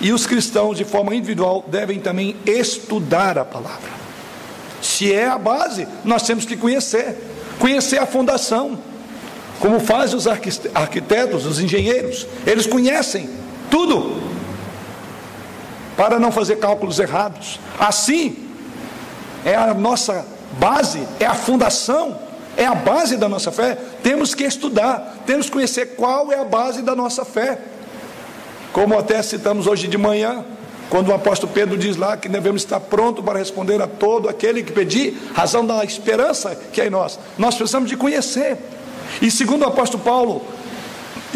[0.00, 3.90] e os cristãos, de forma individual, devem também estudar a palavra.
[4.80, 7.16] Se é a base, nós temos que conhecer,
[7.58, 8.78] conhecer a fundação,
[9.58, 13.28] como fazem os arquitetos, os engenheiros, eles conhecem
[13.70, 14.20] tudo,
[15.96, 17.58] para não fazer cálculos errados.
[17.78, 18.36] Assim,
[19.44, 20.26] é a nossa
[20.58, 22.18] base, é a fundação,
[22.56, 23.78] é a base da nossa fé.
[24.02, 27.58] Temos que estudar, temos que conhecer qual é a base da nossa fé.
[28.72, 30.44] Como até citamos hoje de manhã,
[30.90, 34.62] quando o apóstolo Pedro diz lá que devemos estar pronto para responder a todo aquele
[34.62, 37.18] que pedir, razão da esperança que é em nós.
[37.38, 38.56] Nós precisamos de conhecer.
[39.20, 40.42] E segundo o apóstolo Paulo,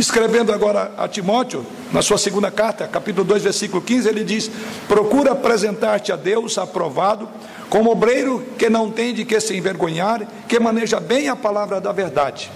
[0.01, 4.51] escrevendo agora a Timóteo, na sua segunda carta, capítulo 2, versículo 15, ele diz:
[4.89, 7.29] Procura apresentar-te a Deus aprovado,
[7.69, 11.93] como obreiro que não tem de que se envergonhar, que maneja bem a palavra da
[11.93, 12.51] verdade.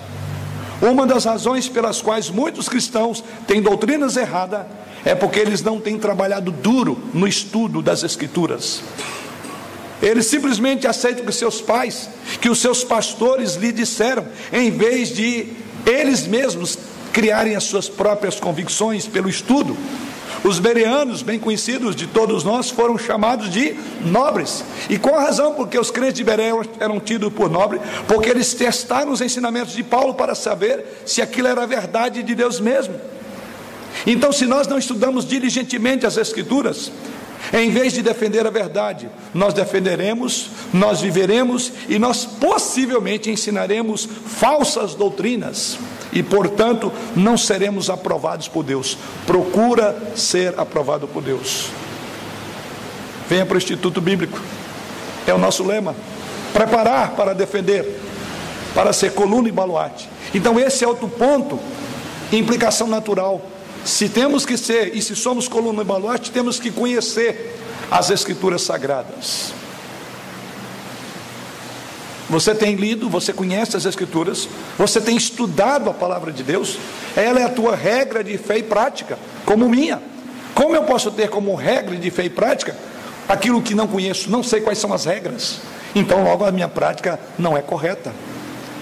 [0.83, 4.67] Uma das razões pelas quais muitos cristãos têm doutrinas erradas
[5.05, 8.83] é porque eles não têm trabalhado duro no estudo das Escrituras.
[10.03, 12.09] Eles simplesmente aceitam que seus pais,
[12.41, 15.49] que os seus pastores lhe disseram, em vez de
[15.87, 16.79] eles mesmos
[17.15, 19.77] criarem as suas próprias convicções pelo estudo.
[20.43, 24.65] Os bereanos, bem conhecidos de todos nós, foram chamados de nobres.
[24.91, 27.81] E qual a razão porque os crentes de Bereia eram tidos por nobres?
[28.09, 32.59] Porque eles testaram os ensinamentos de Paulo para saber se aquilo era verdade de Deus
[32.59, 32.95] mesmo.
[34.05, 36.91] Então, se nós não estudamos diligentemente as Escrituras,
[37.53, 44.95] em vez de defender a verdade, nós defenderemos, nós viveremos e nós possivelmente ensinaremos falsas
[44.95, 45.79] doutrinas
[46.13, 48.97] e, portanto, não seremos aprovados por Deus.
[49.27, 51.69] Procura ser aprovado por Deus.
[53.29, 54.41] Venha para o Instituto Bíblico,
[55.27, 55.95] é o nosso lema.
[56.53, 58.01] Preparar para defender,
[58.75, 60.09] para ser coluna e baluarte.
[60.35, 61.59] Então, esse é outro ponto,
[62.33, 63.41] implicação natural
[63.85, 67.55] se temos que ser, e se somos coluna e baluarte, temos que conhecer
[67.91, 69.53] as Escrituras Sagradas.
[72.31, 76.79] Você tem lido, você conhece as Escrituras, você tem estudado a palavra de Deus,
[77.15, 80.03] ela é a tua regra de fé e prática, como minha.
[80.55, 82.77] Como eu posso ter como regra de fé e prática
[83.29, 85.59] aquilo que não conheço, não sei quais são as regras,
[85.95, 88.13] então logo a minha prática não é correta.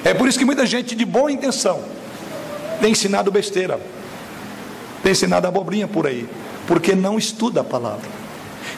[0.05, 1.81] É por isso que muita gente de boa intenção
[2.81, 3.81] tem ensinado besteira.
[5.03, 6.29] Tem ensinado abobrinha por aí,
[6.67, 8.09] porque não estuda a palavra.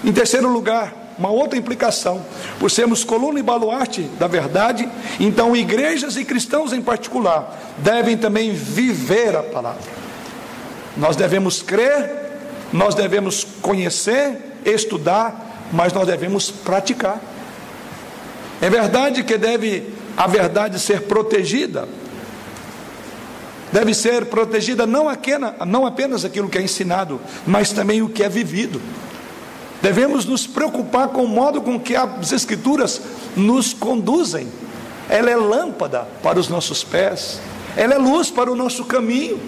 [0.03, 2.25] Em terceiro lugar, uma outra implicação,
[2.59, 4.89] por sermos coluna e baluarte da verdade,
[5.21, 9.83] então igrejas e cristãos em particular devem também viver a palavra.
[10.97, 12.11] Nós devemos crer,
[12.73, 17.21] nós devemos conhecer, estudar, mas nós devemos praticar.
[18.61, 21.89] É verdade que deve a verdade ser protegida,
[23.73, 28.23] deve ser protegida não apenas, não apenas aquilo que é ensinado, mas também o que
[28.23, 28.81] é vivido.
[29.83, 33.03] Devemos nos preocupar com o modo com que as Escrituras
[33.37, 34.49] nos conduzem.
[35.09, 37.39] Ela é lâmpada para os nossos pés,
[37.77, 39.39] ela é luz para o nosso caminho.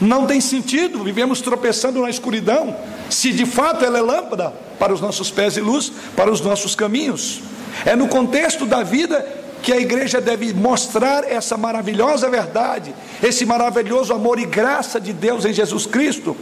[0.00, 2.74] Não tem sentido, vivemos tropeçando na escuridão,
[3.08, 6.74] se de fato ela é lâmpada para os nossos pés e luz para os nossos
[6.74, 7.40] caminhos.
[7.84, 9.24] É no contexto da vida
[9.62, 15.44] que a igreja deve mostrar essa maravilhosa verdade, esse maravilhoso amor e graça de Deus
[15.44, 16.36] em Jesus Cristo,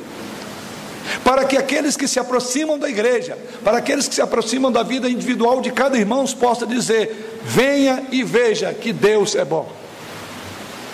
[1.25, 5.09] para que aqueles que se aproximam da igreja, para aqueles que se aproximam da vida
[5.09, 9.71] individual de cada irmão, possa dizer: venha e veja que Deus é bom.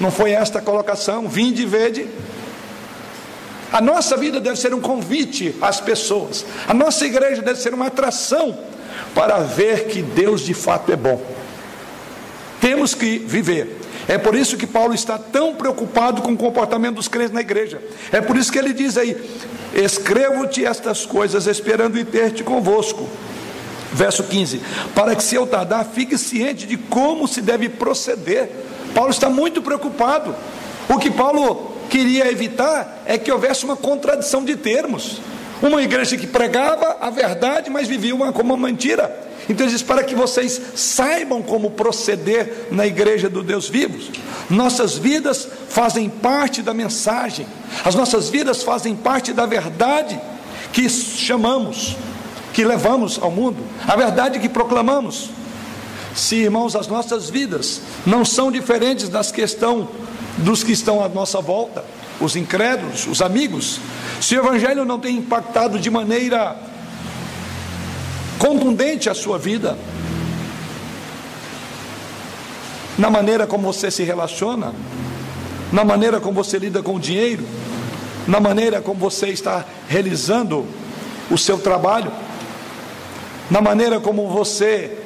[0.01, 1.29] Não foi esta a colocação?
[1.29, 2.09] Vinde e vede.
[3.73, 7.89] A nossa vida deve ser um convite às pessoas, a nossa igreja deve ser uma
[7.89, 8.57] atração
[9.15, 11.34] para ver que Deus de fato é bom.
[12.65, 13.77] Temos que viver.
[14.09, 17.79] É por isso que Paulo está tão preocupado com o comportamento dos crentes na igreja.
[18.11, 19.15] É por isso que ele diz aí:
[19.75, 23.07] Escrevo-te estas coisas, esperando ir ter-te convosco.
[23.93, 24.63] Verso 15:
[24.95, 28.51] Para que se eu tardar, fique ciente de como se deve proceder.
[28.95, 30.35] Paulo está muito preocupado.
[30.89, 35.21] O que Paulo queria evitar é que houvesse uma contradição de termos.
[35.61, 39.34] Uma igreja que pregava a verdade, mas vivia uma, como uma mentira.
[39.49, 44.11] Então ele diz: para que vocês saibam como proceder na igreja do Deus vivos.
[44.49, 47.47] Nossas vidas fazem parte da mensagem,
[47.85, 50.21] as nossas vidas fazem parte da verdade
[50.73, 51.97] que chamamos,
[52.53, 55.31] que levamos ao mundo, a verdade que proclamamos.
[56.15, 59.89] Se, irmãos, as nossas vidas não são diferentes das que estão,
[60.39, 61.85] dos que estão à nossa volta,
[62.21, 63.81] os incrédulos, os amigos,
[64.21, 66.57] se o Evangelho não tem impactado de maneira
[68.39, 69.77] contundente a sua vida,
[72.97, 74.73] na maneira como você se relaciona,
[75.73, 77.45] na maneira como você lida com o dinheiro,
[78.27, 80.65] na maneira como você está realizando
[81.31, 82.13] o seu trabalho,
[83.51, 84.99] na maneira como você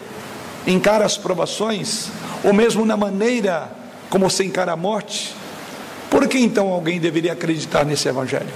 [0.67, 2.09] encara as provações,
[2.45, 3.71] ou mesmo na maneira
[4.11, 5.35] como você encara a morte.
[6.11, 8.53] Por que então alguém deveria acreditar nesse Evangelho?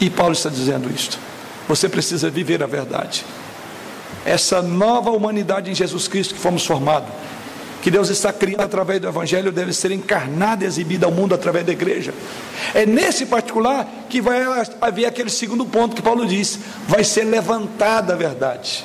[0.00, 1.18] E Paulo está dizendo isto.
[1.72, 3.24] Você precisa viver a verdade.
[4.26, 7.08] Essa nova humanidade em Jesus Cristo que fomos formados,
[7.80, 11.64] que Deus está criando através do Evangelho, deve ser encarnada e exibida ao mundo através
[11.64, 12.12] da igreja.
[12.74, 14.42] É nesse particular que vai
[14.82, 18.84] haver aquele segundo ponto que Paulo diz: vai ser levantada a verdade.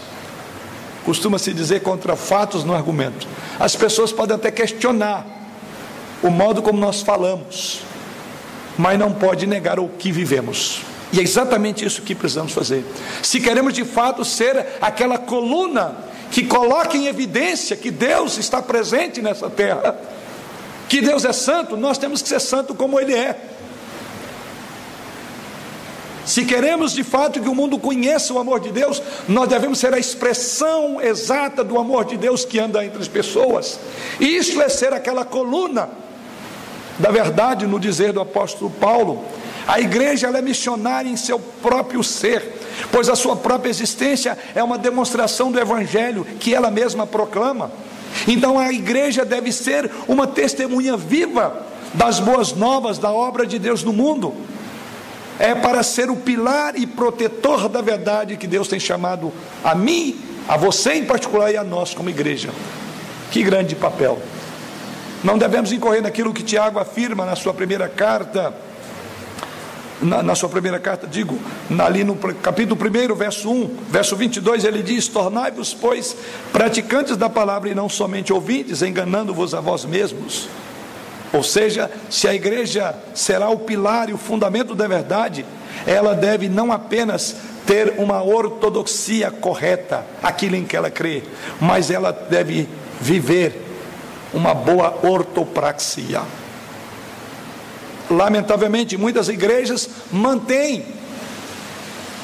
[1.04, 3.28] Costuma-se dizer contra fatos no argumento.
[3.60, 5.28] As pessoas podem até questionar
[6.23, 7.82] o modo como nós falamos,
[8.78, 10.84] mas não pode negar o que vivemos.
[11.12, 12.86] E é exatamente isso que precisamos fazer.
[13.24, 15.96] Se queremos de fato ser aquela coluna
[16.32, 19.98] que coloca em evidência que Deus está presente nessa terra,
[20.89, 23.38] que Deus é santo, nós temos que ser santo como Ele é.
[26.26, 29.93] Se queremos de fato que o mundo conheça o amor de Deus, nós devemos ser
[29.93, 33.80] a expressão exata do amor de Deus que anda entre as pessoas.
[34.20, 35.89] Isso é ser aquela coluna
[37.00, 39.24] da verdade, no dizer do apóstolo Paulo,
[39.68, 42.42] A igreja é missionária em seu próprio ser,
[42.90, 47.70] pois a sua própria existência é uma demonstração do evangelho que ela mesma proclama.
[48.26, 53.84] Então a igreja deve ser uma testemunha viva das boas novas da obra de Deus
[53.84, 54.34] no mundo.
[55.38, 60.18] É para ser o pilar e protetor da verdade que Deus tem chamado a mim,
[60.48, 62.50] a você em particular e a nós como igreja.
[63.32, 64.18] Que grande papel.
[65.24, 68.56] Não devemos incorrer naquilo que Tiago afirma na sua primeira carta,
[70.02, 71.40] na, na, sua primeira carta, digo,
[71.80, 76.16] ali no capítulo 1, verso 1, verso 22, ele diz: Tornai-vos, pois,
[76.52, 80.48] praticantes da palavra e não somente ouvintes, enganando-vos a vós mesmos.
[81.34, 85.46] Ou seja, se a igreja será o pilar e o fundamento da verdade,
[85.86, 91.24] ela deve não apenas ter uma ortodoxia correta, aquilo em que ela crê,
[91.60, 92.68] mas ela deve
[93.02, 93.66] viver
[94.34, 96.22] uma boa ortopraxia.
[98.10, 100.86] Lamentavelmente, muitas igrejas mantêm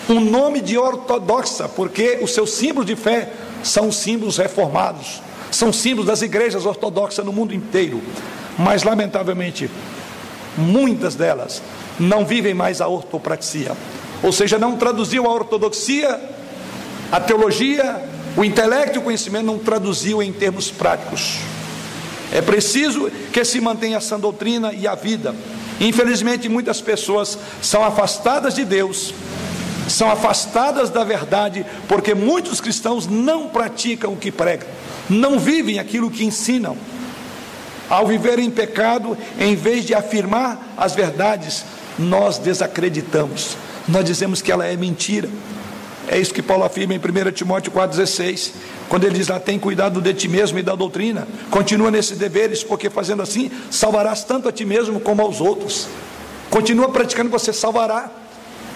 [0.10, 3.32] um nome de ortodoxa, porque os seus símbolos de fé
[3.64, 8.02] são símbolos reformados, são símbolos das igrejas ortodoxas no mundo inteiro.
[8.58, 9.70] Mas, lamentavelmente,
[10.58, 11.62] muitas delas
[12.00, 13.72] não vivem mais a ortopraxia,
[14.22, 16.20] ou seja, não traduziu a ortodoxia,
[17.12, 18.02] a teologia,
[18.36, 21.38] o intelecto e o conhecimento não traduziu em termos práticos.
[22.32, 25.36] É preciso que se mantenha essa doutrina e a vida.
[25.80, 29.14] Infelizmente, muitas pessoas são afastadas de Deus,
[29.88, 34.68] são afastadas da verdade, porque muitos cristãos não praticam o que pregam,
[35.10, 36.78] não vivem aquilo que ensinam.
[37.90, 41.66] Ao viver em pecado, em vez de afirmar as verdades,
[42.00, 43.58] nós desacreditamos,
[43.88, 45.30] nós dizemos que ela é mentira.
[46.08, 48.52] É isso que Paulo afirma em 1 Timóteo 4,16,
[48.90, 52.64] quando ele diz lá: tem cuidado de ti mesmo e da doutrina, continua nesses deveres,
[52.64, 55.88] porque fazendo assim salvarás tanto a ti mesmo como aos outros.
[56.50, 58.12] Continua praticando, você salvará.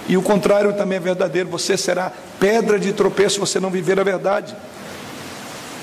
[0.09, 3.99] E o contrário também é verdadeiro, você será pedra de tropeço se você não viver
[3.99, 4.55] a verdade.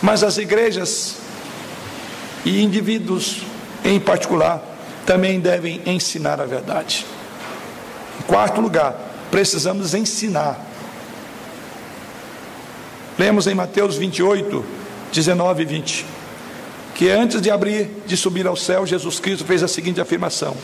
[0.02, 1.16] Mas as igrejas
[2.42, 3.42] e indivíduos
[3.84, 4.62] em particular
[5.04, 7.04] também devem ensinar a verdade.
[8.18, 8.96] Em quarto lugar,
[9.30, 10.58] precisamos ensinar
[13.18, 14.64] Lemos em Mateus 28,
[15.12, 16.06] 19 e 20.
[16.94, 20.56] Que antes de abrir, de subir ao céu, Jesus Cristo fez a seguinte afirmação: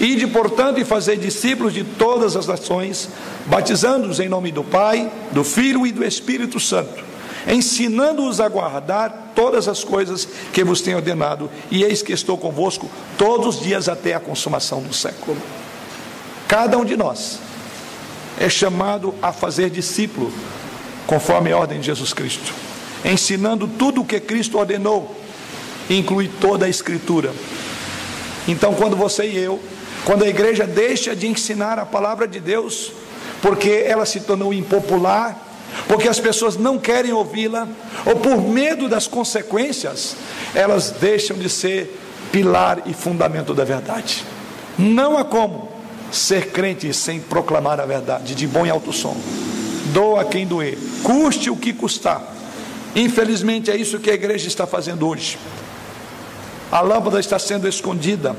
[0.00, 3.08] Ide, portanto, e fazei discípulos de todas as nações,
[3.46, 7.04] batizando-os em nome do Pai, do Filho e do Espírito Santo,
[7.46, 12.90] ensinando-os a guardar todas as coisas que vos tenho ordenado, e eis que estou convosco
[13.16, 15.38] todos os dias até a consumação do século.
[16.46, 17.38] Cada um de nós
[18.38, 20.30] é chamado a fazer discípulo
[21.08, 22.52] conforme a ordem de Jesus Cristo,
[23.02, 25.16] ensinando tudo o que Cristo ordenou,
[25.88, 27.32] inclui toda a Escritura.
[28.46, 29.58] Então, quando você e eu,
[30.04, 32.92] quando a igreja deixa de ensinar a palavra de Deus,
[33.40, 35.34] porque ela se tornou impopular,
[35.88, 37.66] porque as pessoas não querem ouvi-la,
[38.04, 40.14] ou por medo das consequências,
[40.54, 41.98] elas deixam de ser
[42.30, 44.22] pilar e fundamento da verdade.
[44.78, 45.70] Não há como
[46.12, 49.16] ser crente sem proclamar a verdade, de bom e alto som
[49.92, 52.22] doa quem doer, custe o que custar.
[52.94, 55.38] Infelizmente é isso que a igreja está fazendo hoje.
[56.70, 58.36] A lâmpada está sendo escondida,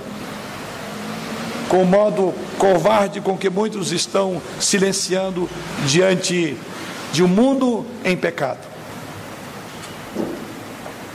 [1.68, 5.50] com o modo covarde com que muitos estão silenciando
[5.86, 6.58] diante
[7.12, 8.68] de um mundo em pecado.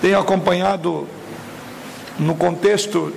[0.01, 1.07] Tenho acompanhado
[2.19, 3.13] no contexto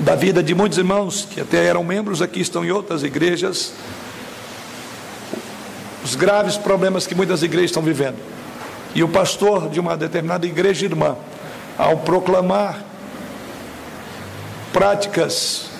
[0.00, 3.72] da vida de muitos irmãos que até eram membros aqui, estão em outras igrejas,
[6.04, 8.18] os graves problemas que muitas igrejas estão vivendo.
[8.94, 11.16] E o pastor de uma determinada igreja irmã,
[11.78, 12.84] ao proclamar
[14.72, 15.70] práticas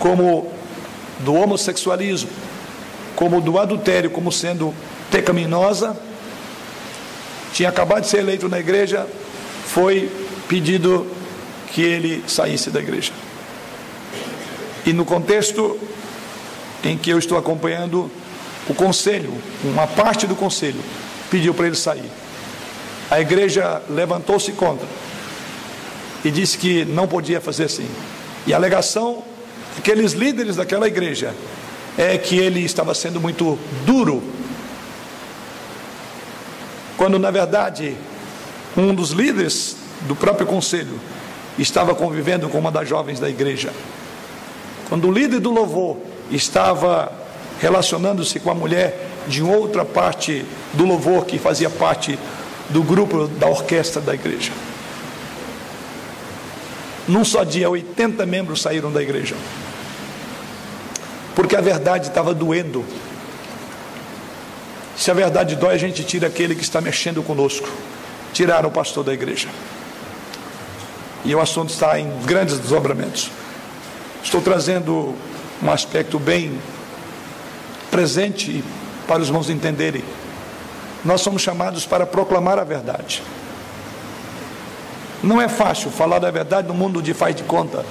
[0.00, 0.52] como
[1.20, 2.28] do homossexualismo,
[3.14, 4.74] como do adultério, como sendo
[5.10, 5.96] pecaminosa,
[7.52, 9.06] tinha acabado de ser eleito na igreja,
[9.66, 10.10] foi
[10.48, 11.06] pedido
[11.72, 13.12] que ele saísse da igreja.
[14.84, 15.78] E no contexto
[16.84, 18.10] em que eu estou acompanhando,
[18.68, 19.32] o conselho,
[19.64, 20.80] uma parte do conselho,
[21.30, 22.10] pediu para ele sair.
[23.10, 24.86] A igreja levantou-se contra
[26.24, 27.88] e disse que não podia fazer assim.
[28.46, 29.22] E a alegação
[29.76, 31.34] daqueles líderes daquela igreja
[31.96, 34.22] é que ele estava sendo muito duro,
[36.96, 37.96] quando na verdade
[38.76, 41.00] um dos líderes do próprio conselho
[41.58, 43.72] estava convivendo com uma das jovens da igreja.
[44.88, 45.96] Quando o líder do louvor
[46.30, 47.10] estava
[47.60, 52.18] relacionando-se com a mulher de outra parte do louvor que fazia parte
[52.70, 54.52] do grupo da orquestra da igreja.
[57.06, 59.36] Num só dia, 80 membros saíram da igreja.
[61.34, 62.82] porque a verdade estava doendo.
[64.96, 67.68] Se a verdade dói, a gente tira aquele que está mexendo conosco.
[68.32, 69.48] Tiraram o pastor da igreja.
[71.26, 73.30] E o assunto está em grandes desdobramentos.
[74.24, 75.14] Estou trazendo
[75.62, 76.58] um aspecto bem
[77.96, 78.62] presente
[79.08, 80.04] para os irmãos entenderem.
[81.02, 83.22] Nós somos chamados para proclamar a verdade.
[85.22, 87.86] Não é fácil falar da verdade no mundo de faz de conta,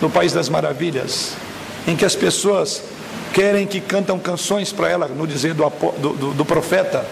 [0.00, 1.32] no país das maravilhas,
[1.88, 2.84] em que as pessoas
[3.32, 7.04] querem que cantam canções para ela, no dizer do, do, do profeta,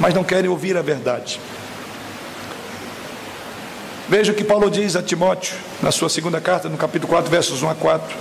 [0.00, 1.38] mas não querem ouvir a verdade.
[4.08, 7.62] Veja o que Paulo diz a Timóteo, na sua segunda carta, no capítulo 4, versos
[7.62, 8.16] 1 a 4.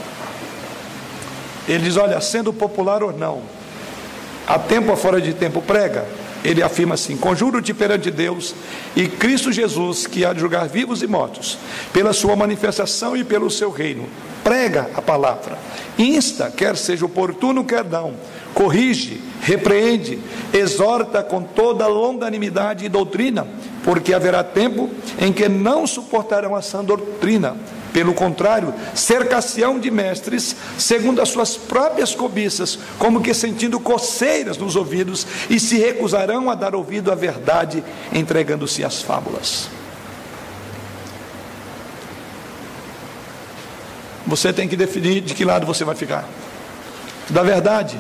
[1.69, 3.61] Ele diz: Olha, sendo popular ou não,
[4.47, 6.05] a tempo ou fora de tempo, prega.
[6.43, 8.55] Ele afirma assim: Conjuro-te perante Deus
[8.95, 11.57] e Cristo Jesus, que há de julgar vivos e mortos,
[11.93, 14.07] pela sua manifestação e pelo seu reino.
[14.43, 15.57] Prega a palavra,
[15.99, 18.15] insta, quer seja oportuno, quer não,
[18.55, 20.19] corrige, repreende,
[20.51, 23.47] exorta com toda longanimidade e doutrina,
[23.83, 24.89] porque haverá tempo
[25.19, 27.55] em que não suportarão a sã doutrina.
[27.93, 34.75] Pelo contrário, cercação de mestres, segundo as suas próprias cobiças, como que sentindo coceiras nos
[34.75, 37.83] ouvidos, e se recusarão a dar ouvido à verdade,
[38.13, 39.69] entregando-se às fábulas.
[44.25, 46.27] Você tem que definir de que lado você vai ficar.
[47.29, 47.97] Da verdade,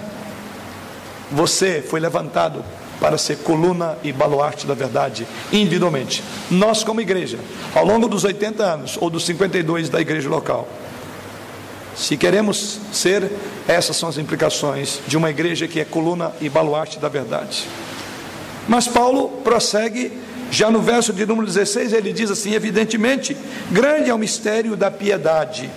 [1.29, 2.63] você foi levantado
[3.01, 6.23] para ser coluna e baluarte da verdade, individualmente.
[6.51, 7.39] Nós, como igreja,
[7.73, 10.67] ao longo dos 80 anos ou dos 52 da igreja local,
[11.95, 13.29] se queremos ser,
[13.67, 17.67] essas são as implicações de uma igreja que é coluna e baluarte da verdade.
[18.67, 20.11] Mas Paulo prossegue,
[20.51, 23.35] já no verso de número 16, ele diz assim: evidentemente,
[23.71, 25.69] grande é o mistério da piedade.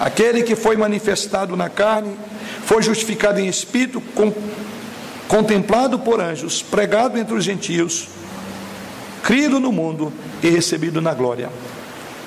[0.00, 2.16] Aquele que foi manifestado na carne,
[2.64, 4.32] foi justificado em espírito, com,
[5.34, 8.06] contemplado por anjos, pregado entre os gentios,
[9.24, 11.50] crido no mundo e recebido na glória.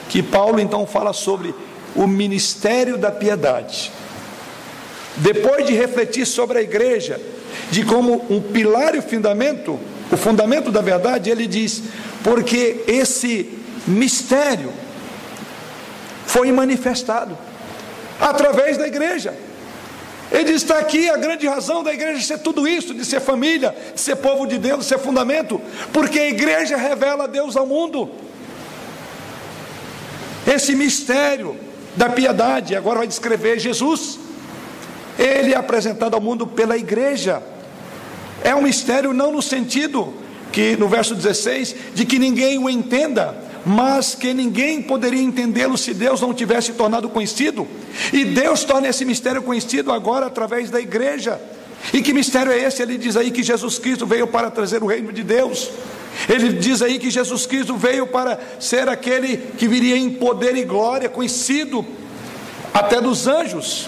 [0.09, 1.55] Que Paulo então fala sobre
[1.95, 3.93] o ministério da piedade.
[5.15, 7.17] Depois de refletir sobre a igreja,
[7.71, 9.79] de como um pilar e o fundamento,
[10.11, 11.83] o fundamento da verdade, ele diz:
[12.21, 14.73] porque esse mistério
[16.25, 17.37] foi manifestado
[18.19, 19.33] através da igreja.
[20.31, 24.01] Ele está aqui a grande razão da igreja ser tudo isso, de ser família, de
[24.01, 25.61] ser povo de Deus, de ser fundamento,
[25.93, 28.09] porque a igreja revela Deus ao mundo.
[30.45, 31.57] Esse mistério
[31.95, 34.19] da piedade, agora vai descrever Jesus.
[35.17, 37.41] Ele é apresentado ao mundo pela igreja.
[38.43, 40.13] É um mistério não no sentido
[40.51, 43.35] que no verso 16 de que ninguém o entenda,
[43.65, 47.67] mas que ninguém poderia entendê-lo se Deus não tivesse tornado conhecido.
[48.13, 51.39] E Deus torna esse mistério conhecido agora através da igreja.
[51.93, 52.81] E que mistério é esse?
[52.81, 55.69] Ele diz aí que Jesus Cristo veio para trazer o reino de Deus.
[56.27, 60.63] Ele diz aí que Jesus Cristo veio para ser aquele que viria em poder e
[60.63, 61.85] glória, conhecido
[62.73, 63.87] até dos anjos.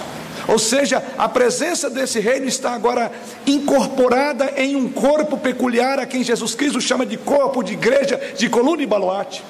[0.49, 3.11] Ou seja, a presença desse reino está agora
[3.45, 8.49] incorporada em um corpo peculiar a quem Jesus Cristo chama de corpo, de igreja, de
[8.49, 9.43] coluna e baluarte.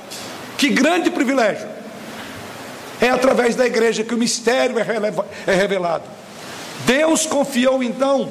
[0.58, 1.66] Que grande privilégio!
[3.00, 4.84] É através da igreja que o mistério é,
[5.47, 6.04] é revelado.
[6.86, 8.30] Deus confiou então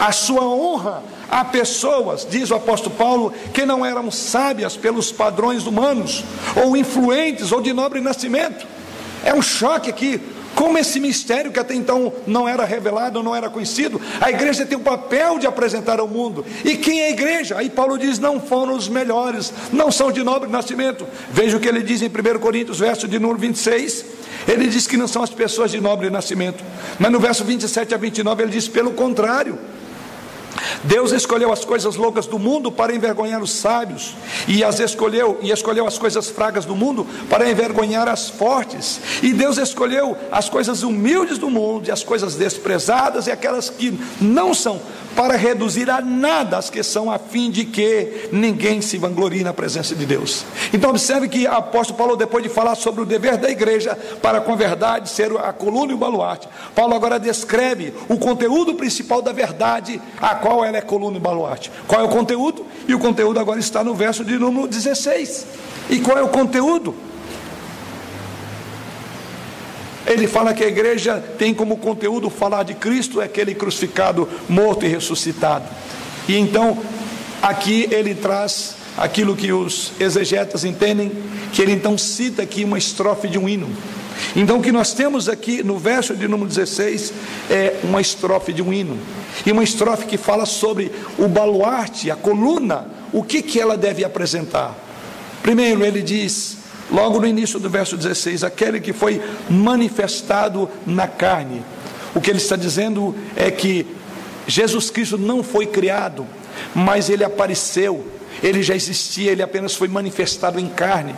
[0.00, 1.00] a sua honra
[1.30, 6.24] a pessoas, diz o apóstolo Paulo, que não eram sábias pelos padrões humanos,
[6.56, 8.66] ou influentes, ou de nobre nascimento.
[9.24, 10.20] É um choque aqui.
[10.54, 14.76] Como esse mistério que até então não era revelado, não era conhecido, a igreja tem
[14.76, 16.44] o papel de apresentar ao mundo.
[16.64, 17.56] E quem é a igreja?
[17.56, 21.06] Aí Paulo diz: não foram os melhores, não são de nobre nascimento.
[21.30, 24.04] Veja o que ele diz em 1 Coríntios, verso de número 26.
[24.46, 26.64] Ele diz que não são as pessoas de nobre nascimento.
[26.98, 29.58] Mas no verso 27 a 29 ele diz: pelo contrário.
[30.84, 34.14] Deus escolheu as coisas loucas do mundo para envergonhar os sábios,
[34.46, 39.00] e as escolheu e escolheu as coisas fragas do mundo para envergonhar as fortes.
[39.22, 43.98] E Deus escolheu as coisas humildes do mundo e as coisas desprezadas e aquelas que
[44.20, 44.80] não são
[45.16, 49.52] para reduzir a nada as que são a fim de que ninguém se vanglorie na
[49.52, 50.44] presença de Deus.
[50.72, 54.40] Então observe que o apóstolo Paulo depois de falar sobre o dever da igreja para
[54.40, 59.20] com a verdade ser a coluna e o baluarte, Paulo agora descreve o conteúdo principal
[59.20, 61.70] da verdade a qual qual ela é coluna e baluarte.
[61.86, 62.64] Qual é o conteúdo?
[62.86, 65.46] E o conteúdo agora está no verso de número 16.
[65.90, 66.94] E qual é o conteúdo?
[70.06, 74.86] Ele fala que a igreja tem como conteúdo falar de Cristo, é aquele crucificado, morto
[74.86, 75.66] e ressuscitado.
[76.26, 76.78] E então,
[77.42, 81.12] aqui ele traz aquilo que os exegetas entendem,
[81.52, 83.68] que ele então cita aqui uma estrofe de um hino.
[84.34, 87.12] Então, o que nós temos aqui no verso de número 16
[87.50, 88.98] é uma estrofe de um hino,
[89.44, 94.04] e uma estrofe que fala sobre o baluarte, a coluna, o que, que ela deve
[94.04, 94.74] apresentar.
[95.42, 96.58] Primeiro, ele diz,
[96.90, 101.62] logo no início do verso 16, aquele que foi manifestado na carne.
[102.14, 103.86] O que ele está dizendo é que
[104.46, 106.26] Jesus Cristo não foi criado,
[106.74, 108.04] mas ele apareceu,
[108.42, 111.14] ele já existia, ele apenas foi manifestado em carne.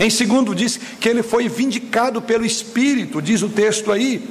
[0.00, 4.28] Em segundo, diz que ele foi vindicado pelo Espírito, diz o texto aí,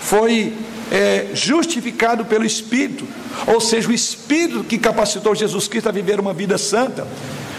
[0.00, 0.52] foi
[0.90, 3.06] é, justificado pelo Espírito,
[3.46, 7.06] ou seja, o Espírito que capacitou Jesus Cristo a viver uma vida santa,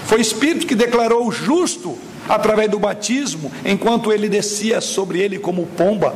[0.06, 1.98] foi o Espírito que declarou o justo
[2.28, 6.14] através do batismo, enquanto ele descia sobre ele como pomba.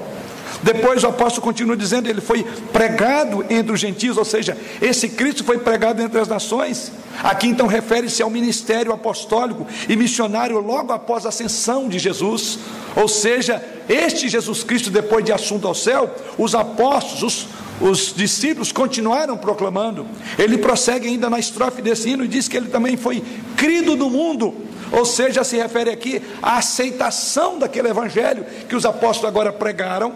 [0.63, 5.43] Depois o apóstolo continua dizendo, ele foi pregado entre os gentios, ou seja, esse Cristo
[5.43, 6.91] foi pregado entre as nações.
[7.23, 12.59] Aqui então refere-se ao ministério apostólico e missionário logo após a ascensão de Jesus.
[12.95, 17.47] Ou seja, este Jesus Cristo, depois de assunto ao céu, os apóstolos,
[17.81, 20.07] os, os discípulos continuaram proclamando.
[20.37, 23.23] Ele prossegue ainda na estrofe desse hino e diz que ele também foi
[23.55, 24.53] crido do mundo.
[24.91, 30.13] Ou seja, se refere aqui à aceitação daquele evangelho que os apóstolos agora pregaram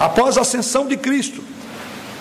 [0.00, 1.44] Após a ascensão de Cristo,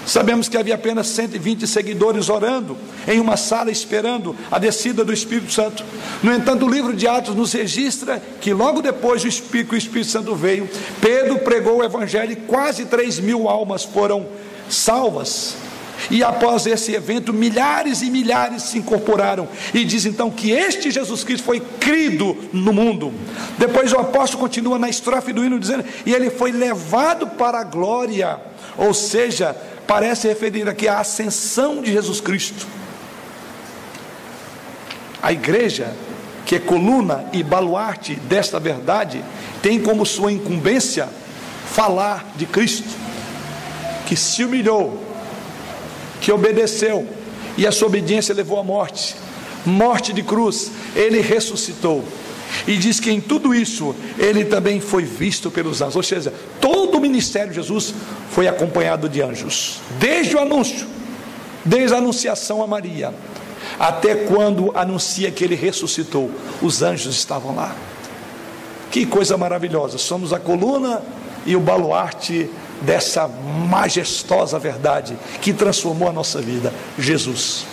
[0.05, 2.75] sabemos que havia apenas 120 seguidores orando
[3.07, 5.85] em uma sala esperando a descida do Espírito Santo.
[6.21, 10.11] No entanto, o livro de Atos nos registra que logo depois do Espírito, o Espírito
[10.11, 10.69] Santo veio,
[10.99, 14.27] Pedro pregou o Evangelho e quase 3 mil almas foram
[14.69, 15.55] salvas.
[16.09, 19.47] E após esse evento, milhares e milhares se incorporaram.
[19.73, 23.13] E diz então que este Jesus Cristo foi crido no mundo.
[23.57, 27.63] Depois o apóstolo continua na estrofe do hino dizendo: E ele foi levado para a
[27.63, 28.39] glória.
[28.77, 32.65] Ou seja, parece referir aqui à ascensão de Jesus Cristo.
[35.21, 35.93] A igreja,
[36.45, 39.23] que é coluna e baluarte desta verdade,
[39.61, 41.09] tem como sua incumbência
[41.69, 42.87] falar de Cristo,
[44.07, 45.08] que se humilhou
[46.21, 47.07] que obedeceu
[47.57, 49.15] e a sua obediência levou à morte
[49.65, 52.03] morte de cruz, ele ressuscitou.
[52.67, 55.95] E diz que em tudo isso ele também foi visto pelos anjos.
[55.95, 57.93] Ou seja, todo o ministério de Jesus
[58.31, 60.87] foi acompanhado de anjos, desde o anúncio,
[61.63, 63.13] desde a anunciação a Maria,
[63.79, 67.75] até quando anuncia que ele ressuscitou, os anjos estavam lá.
[68.89, 69.99] Que coisa maravilhosa!
[69.99, 71.03] Somos a coluna
[71.45, 72.49] e o baluarte
[72.81, 77.65] dessa majestosa verdade que transformou a nossa vida, Jesus,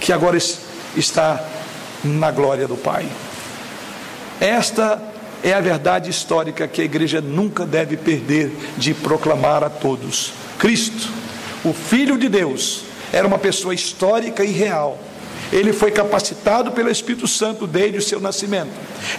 [0.00, 0.38] que agora
[0.96, 1.44] está
[2.02, 3.06] na glória do Pai.
[4.40, 5.00] Esta
[5.42, 10.32] é a verdade histórica que a igreja nunca deve perder de proclamar a todos.
[10.58, 11.08] Cristo,
[11.64, 12.82] o Filho de Deus,
[13.12, 14.98] era uma pessoa histórica e real
[15.52, 18.70] ele foi capacitado pelo Espírito Santo desde o seu nascimento.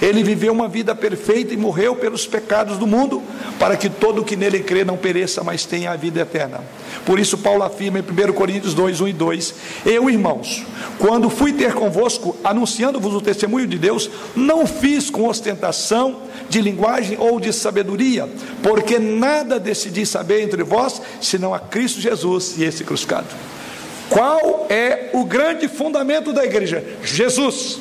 [0.02, 3.22] Ele viveu uma vida perfeita e morreu pelos pecados do mundo,
[3.58, 6.62] para que todo que nele crê não pereça, mas tenha a vida eterna.
[7.06, 9.56] Por isso, Paulo afirma em 1 Coríntios 2, 1 e 2:
[9.86, 10.64] Eu, irmãos,
[10.98, 17.18] quando fui ter convosco, anunciando-vos o testemunho de Deus, não fiz com ostentação de linguagem
[17.20, 18.30] ou de sabedoria,
[18.62, 23.28] porque nada decidi saber entre vós, senão a Cristo Jesus e esse crucificado.
[24.10, 26.84] Qual é o grande fundamento da igreja?
[27.04, 27.80] Jesus.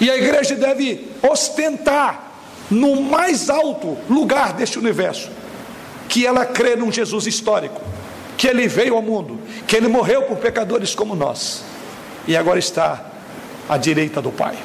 [0.00, 2.32] E a igreja deve ostentar
[2.70, 5.30] no mais alto lugar deste universo
[6.08, 7.80] que ela crê num Jesus histórico,
[8.36, 11.62] que ele veio ao mundo, que ele morreu por pecadores como nós
[12.26, 13.04] e agora está
[13.68, 14.56] à direita do Pai.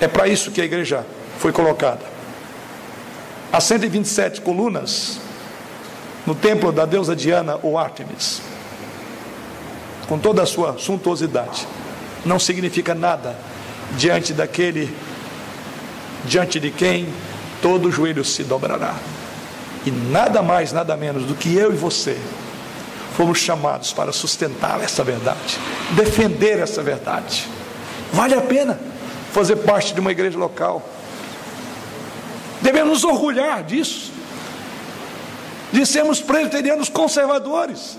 [0.00, 1.06] É para isso que a igreja
[1.38, 2.00] foi colocada.
[3.52, 5.20] As 127 colunas
[6.26, 8.40] no templo da deusa Diana ou Artemis,
[10.08, 11.66] com toda a sua suntuosidade,
[12.24, 13.36] não significa nada
[13.96, 14.94] diante daquele
[16.24, 17.08] diante de quem
[17.60, 18.94] todo joelho se dobrará.
[19.84, 22.16] E nada mais, nada menos do que eu e você
[23.16, 25.58] fomos chamados para sustentar essa verdade,
[25.90, 27.48] defender essa verdade.
[28.12, 28.78] Vale a pena
[29.32, 30.82] fazer parte de uma igreja local.
[32.60, 34.11] Devemos nos orgulhar disso
[35.72, 37.96] de sermos presbiterianos conservadores.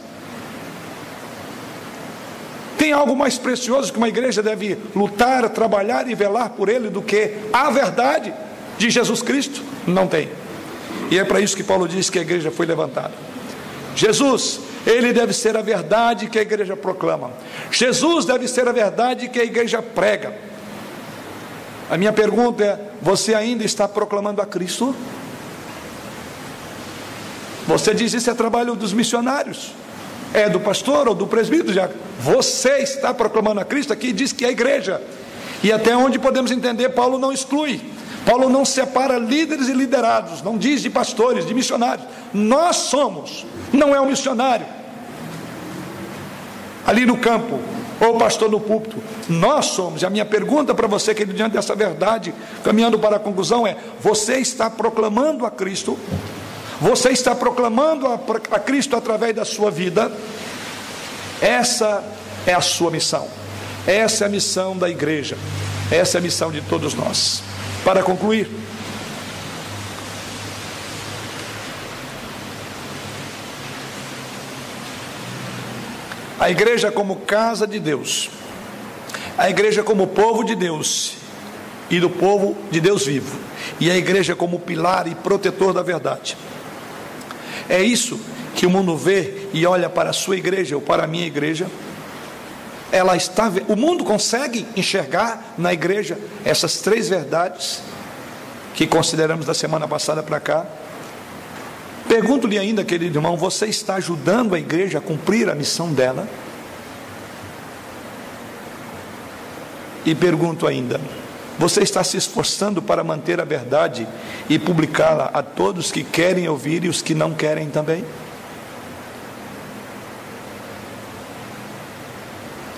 [2.78, 7.01] Tem algo mais precioso que uma igreja deve lutar, trabalhar e velar por ele do
[7.01, 8.34] que a verdade
[8.78, 9.63] de Jesus Cristo?
[9.88, 10.30] Não tem.
[11.09, 13.13] E é para isso que Paulo diz que a igreja foi levantada.
[13.95, 17.32] Jesus, ele deve ser a verdade que a igreja proclama.
[17.71, 20.34] Jesus deve ser a verdade que a igreja prega.
[21.89, 24.95] A minha pergunta é: você ainda está proclamando a Cristo?
[27.68, 29.72] Você diz isso é trabalho dos missionários.
[30.34, 31.72] é do pastor ou do presbítero.
[31.72, 31.89] Já.
[32.20, 35.01] Você está proclamando a Cristo aqui diz que é a igreja.
[35.64, 37.80] E até onde podemos entender, Paulo não exclui.
[38.26, 42.07] Paulo não separa líderes e liderados, não diz de pastores, de missionários.
[42.34, 44.66] Nós somos, não é um missionário.
[46.86, 47.59] Ali no campo,
[47.99, 48.97] ou pastor no púlpito,
[49.30, 50.01] nós somos.
[50.01, 52.34] E a minha pergunta para você, querido, diante dessa verdade,
[52.64, 55.97] caminhando para a conclusão, é: você está proclamando a Cristo?
[56.84, 58.19] Você está proclamando a,
[58.51, 60.11] a Cristo através da sua vida?
[61.41, 62.03] Essa
[62.45, 63.25] é a sua missão.
[63.88, 65.38] Essa é a missão da igreja.
[65.89, 67.41] Essa é a missão de todos nós.
[67.86, 68.49] Para concluir,
[76.38, 78.29] a igreja como casa de Deus,
[79.38, 81.13] a igreja como povo de Deus
[81.89, 83.39] e do povo de Deus vivo,
[83.79, 86.36] e a igreja como pilar e protetor da verdade.
[87.70, 88.20] É isso
[88.55, 91.68] que o mundo vê e olha para a sua igreja ou para a minha igreja
[92.93, 97.82] ela está, o mundo consegue enxergar na igreja essas três verdades
[98.76, 100.64] que consideramos da semana passada para cá.
[102.07, 106.28] Pergunto-lhe ainda, querido irmão, você está ajudando a igreja a cumprir a missão dela?
[110.05, 111.01] E pergunto ainda,
[111.58, 114.08] você está se esforçando para manter a verdade
[114.49, 118.04] e publicá-la a todos que querem ouvir e os que não querem também?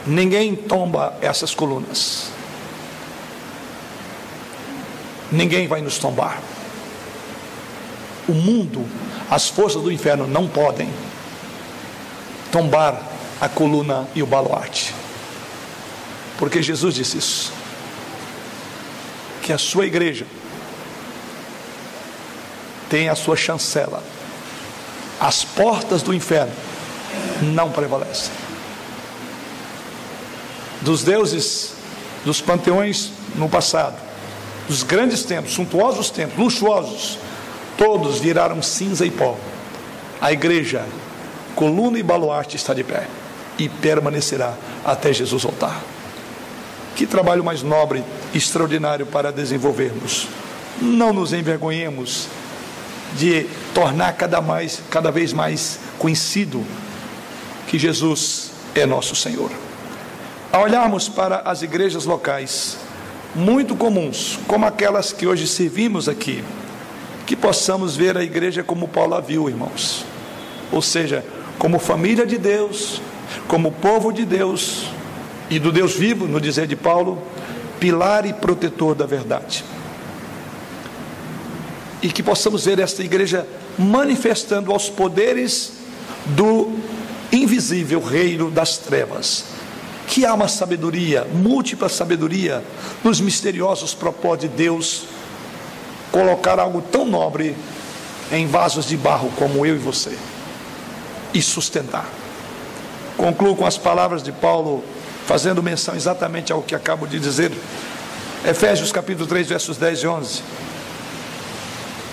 [0.05, 2.29] Ninguém tomba essas colunas.
[5.31, 6.39] Ninguém vai nos tombar.
[8.27, 8.85] O mundo,
[9.29, 10.89] as forças do inferno não podem
[12.51, 13.01] tombar
[13.41, 14.93] a coluna e o baluarte.
[16.37, 17.54] Porque Jesus disse isso.
[19.45, 20.25] Que a sua igreja
[22.89, 24.03] tem a sua chancela.
[25.19, 26.51] As portas do inferno
[27.41, 28.45] não prevalecem
[30.85, 31.73] dos deuses
[32.23, 33.95] dos panteões no passado,
[34.67, 37.19] dos grandes templos, suntuosos templos, luxuosos,
[37.77, 39.35] todos viraram cinza e pó.
[40.21, 40.85] A igreja,
[41.55, 43.07] coluna e baluarte está de pé
[43.57, 44.53] e permanecerá
[44.85, 45.81] até Jesus voltar.
[46.95, 48.03] Que trabalho mais nobre,
[48.35, 50.27] extraordinário para desenvolvermos.
[50.81, 52.27] Não nos envergonhemos
[53.17, 56.63] de tornar cada, mais, cada vez mais conhecido
[57.67, 59.49] que Jesus é nosso Senhor.
[60.51, 62.77] Ao olharmos para as igrejas locais,
[63.33, 66.43] muito comuns, como aquelas que hoje servimos aqui,
[67.25, 70.05] que possamos ver a igreja como Paulo a viu, irmãos.
[70.71, 71.25] Ou seja,
[71.57, 73.01] como família de Deus,
[73.47, 74.87] como povo de Deus
[75.49, 77.21] e do Deus vivo, no dizer de Paulo,
[77.85, 79.63] pilar e protetor da verdade.
[82.01, 85.73] E que possamos ver esta igreja manifestando aos poderes
[86.25, 86.79] do
[87.31, 89.45] invisível reino das trevas
[90.07, 92.63] que há uma sabedoria, múltipla sabedoria,
[93.03, 95.03] nos misteriosos propósitos de Deus
[96.11, 97.55] colocar algo tão nobre
[98.31, 100.17] em vasos de barro como eu e você
[101.33, 102.09] e sustentar.
[103.15, 104.83] Concluo com as palavras de Paulo,
[105.25, 107.51] fazendo menção exatamente ao que acabo de dizer.
[108.47, 110.43] Efésios capítulo 3, versos 10 e 11.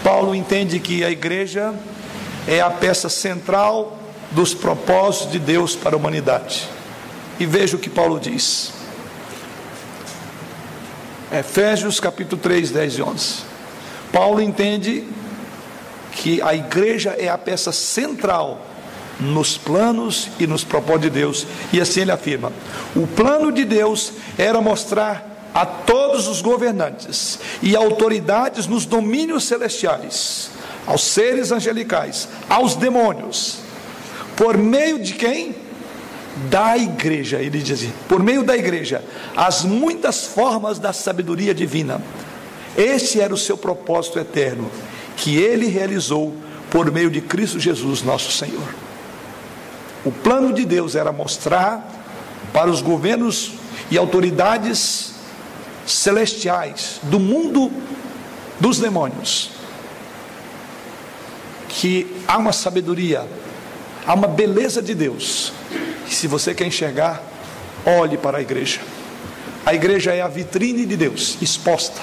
[0.03, 1.75] Paulo entende que a igreja
[2.49, 3.99] é a peça central
[4.31, 6.69] dos propósitos de Deus para a humanidade.
[7.39, 8.73] E veja o que Paulo diz.
[11.31, 13.35] Efésios capítulo 3, 10 e 11.
[14.11, 15.07] Paulo entende
[16.13, 18.72] que a igreja é a peça central
[19.23, 21.47] nos planos e nos propósitos de Deus.
[21.73, 22.53] E assim ele afirma:
[22.95, 30.51] o plano de Deus era mostrar a todos os governantes e autoridades nos domínios celestiais,
[30.87, 33.59] aos seres angelicais, aos demônios,
[34.37, 35.63] por meio de quem?
[36.49, 39.05] da igreja, ele diz assim, por meio da igreja,
[39.37, 42.01] as muitas formas da sabedoria divina.
[42.77, 44.71] Esse era o seu propósito eterno,
[45.17, 46.35] que ele realizou
[46.71, 48.75] por meio de Cristo Jesus, nosso Senhor.
[50.05, 51.89] O plano de Deus era mostrar
[52.53, 53.53] para os governos
[53.91, 55.15] e autoridades
[55.87, 57.71] celestiais do mundo
[58.61, 59.51] dos demônios
[61.69, 63.27] que há uma sabedoria,
[64.07, 65.53] há uma beleza de Deus
[66.09, 67.23] e se você quer enxergar,
[67.85, 68.81] olhe para a igreja.
[69.65, 72.01] A igreja é a vitrine de Deus, exposta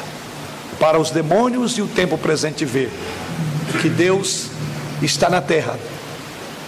[0.79, 2.89] para os demônios e o tempo presente ver
[3.81, 4.47] que Deus
[5.01, 5.77] está na terra,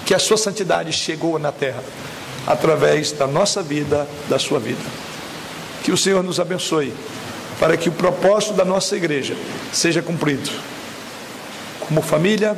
[0.06, 1.84] que a sua santidade chegou na terra
[2.45, 4.82] através da nossa vida, da sua vida.
[5.84, 6.93] Que o Senhor nos abençoe
[7.60, 9.36] para que o propósito da nossa igreja
[9.72, 10.49] seja cumprido.
[11.80, 12.58] Como família,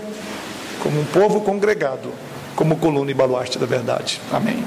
[0.82, 2.12] como um povo congregado,
[2.56, 4.22] como coluna e baluarte da verdade.
[4.32, 4.64] Amém.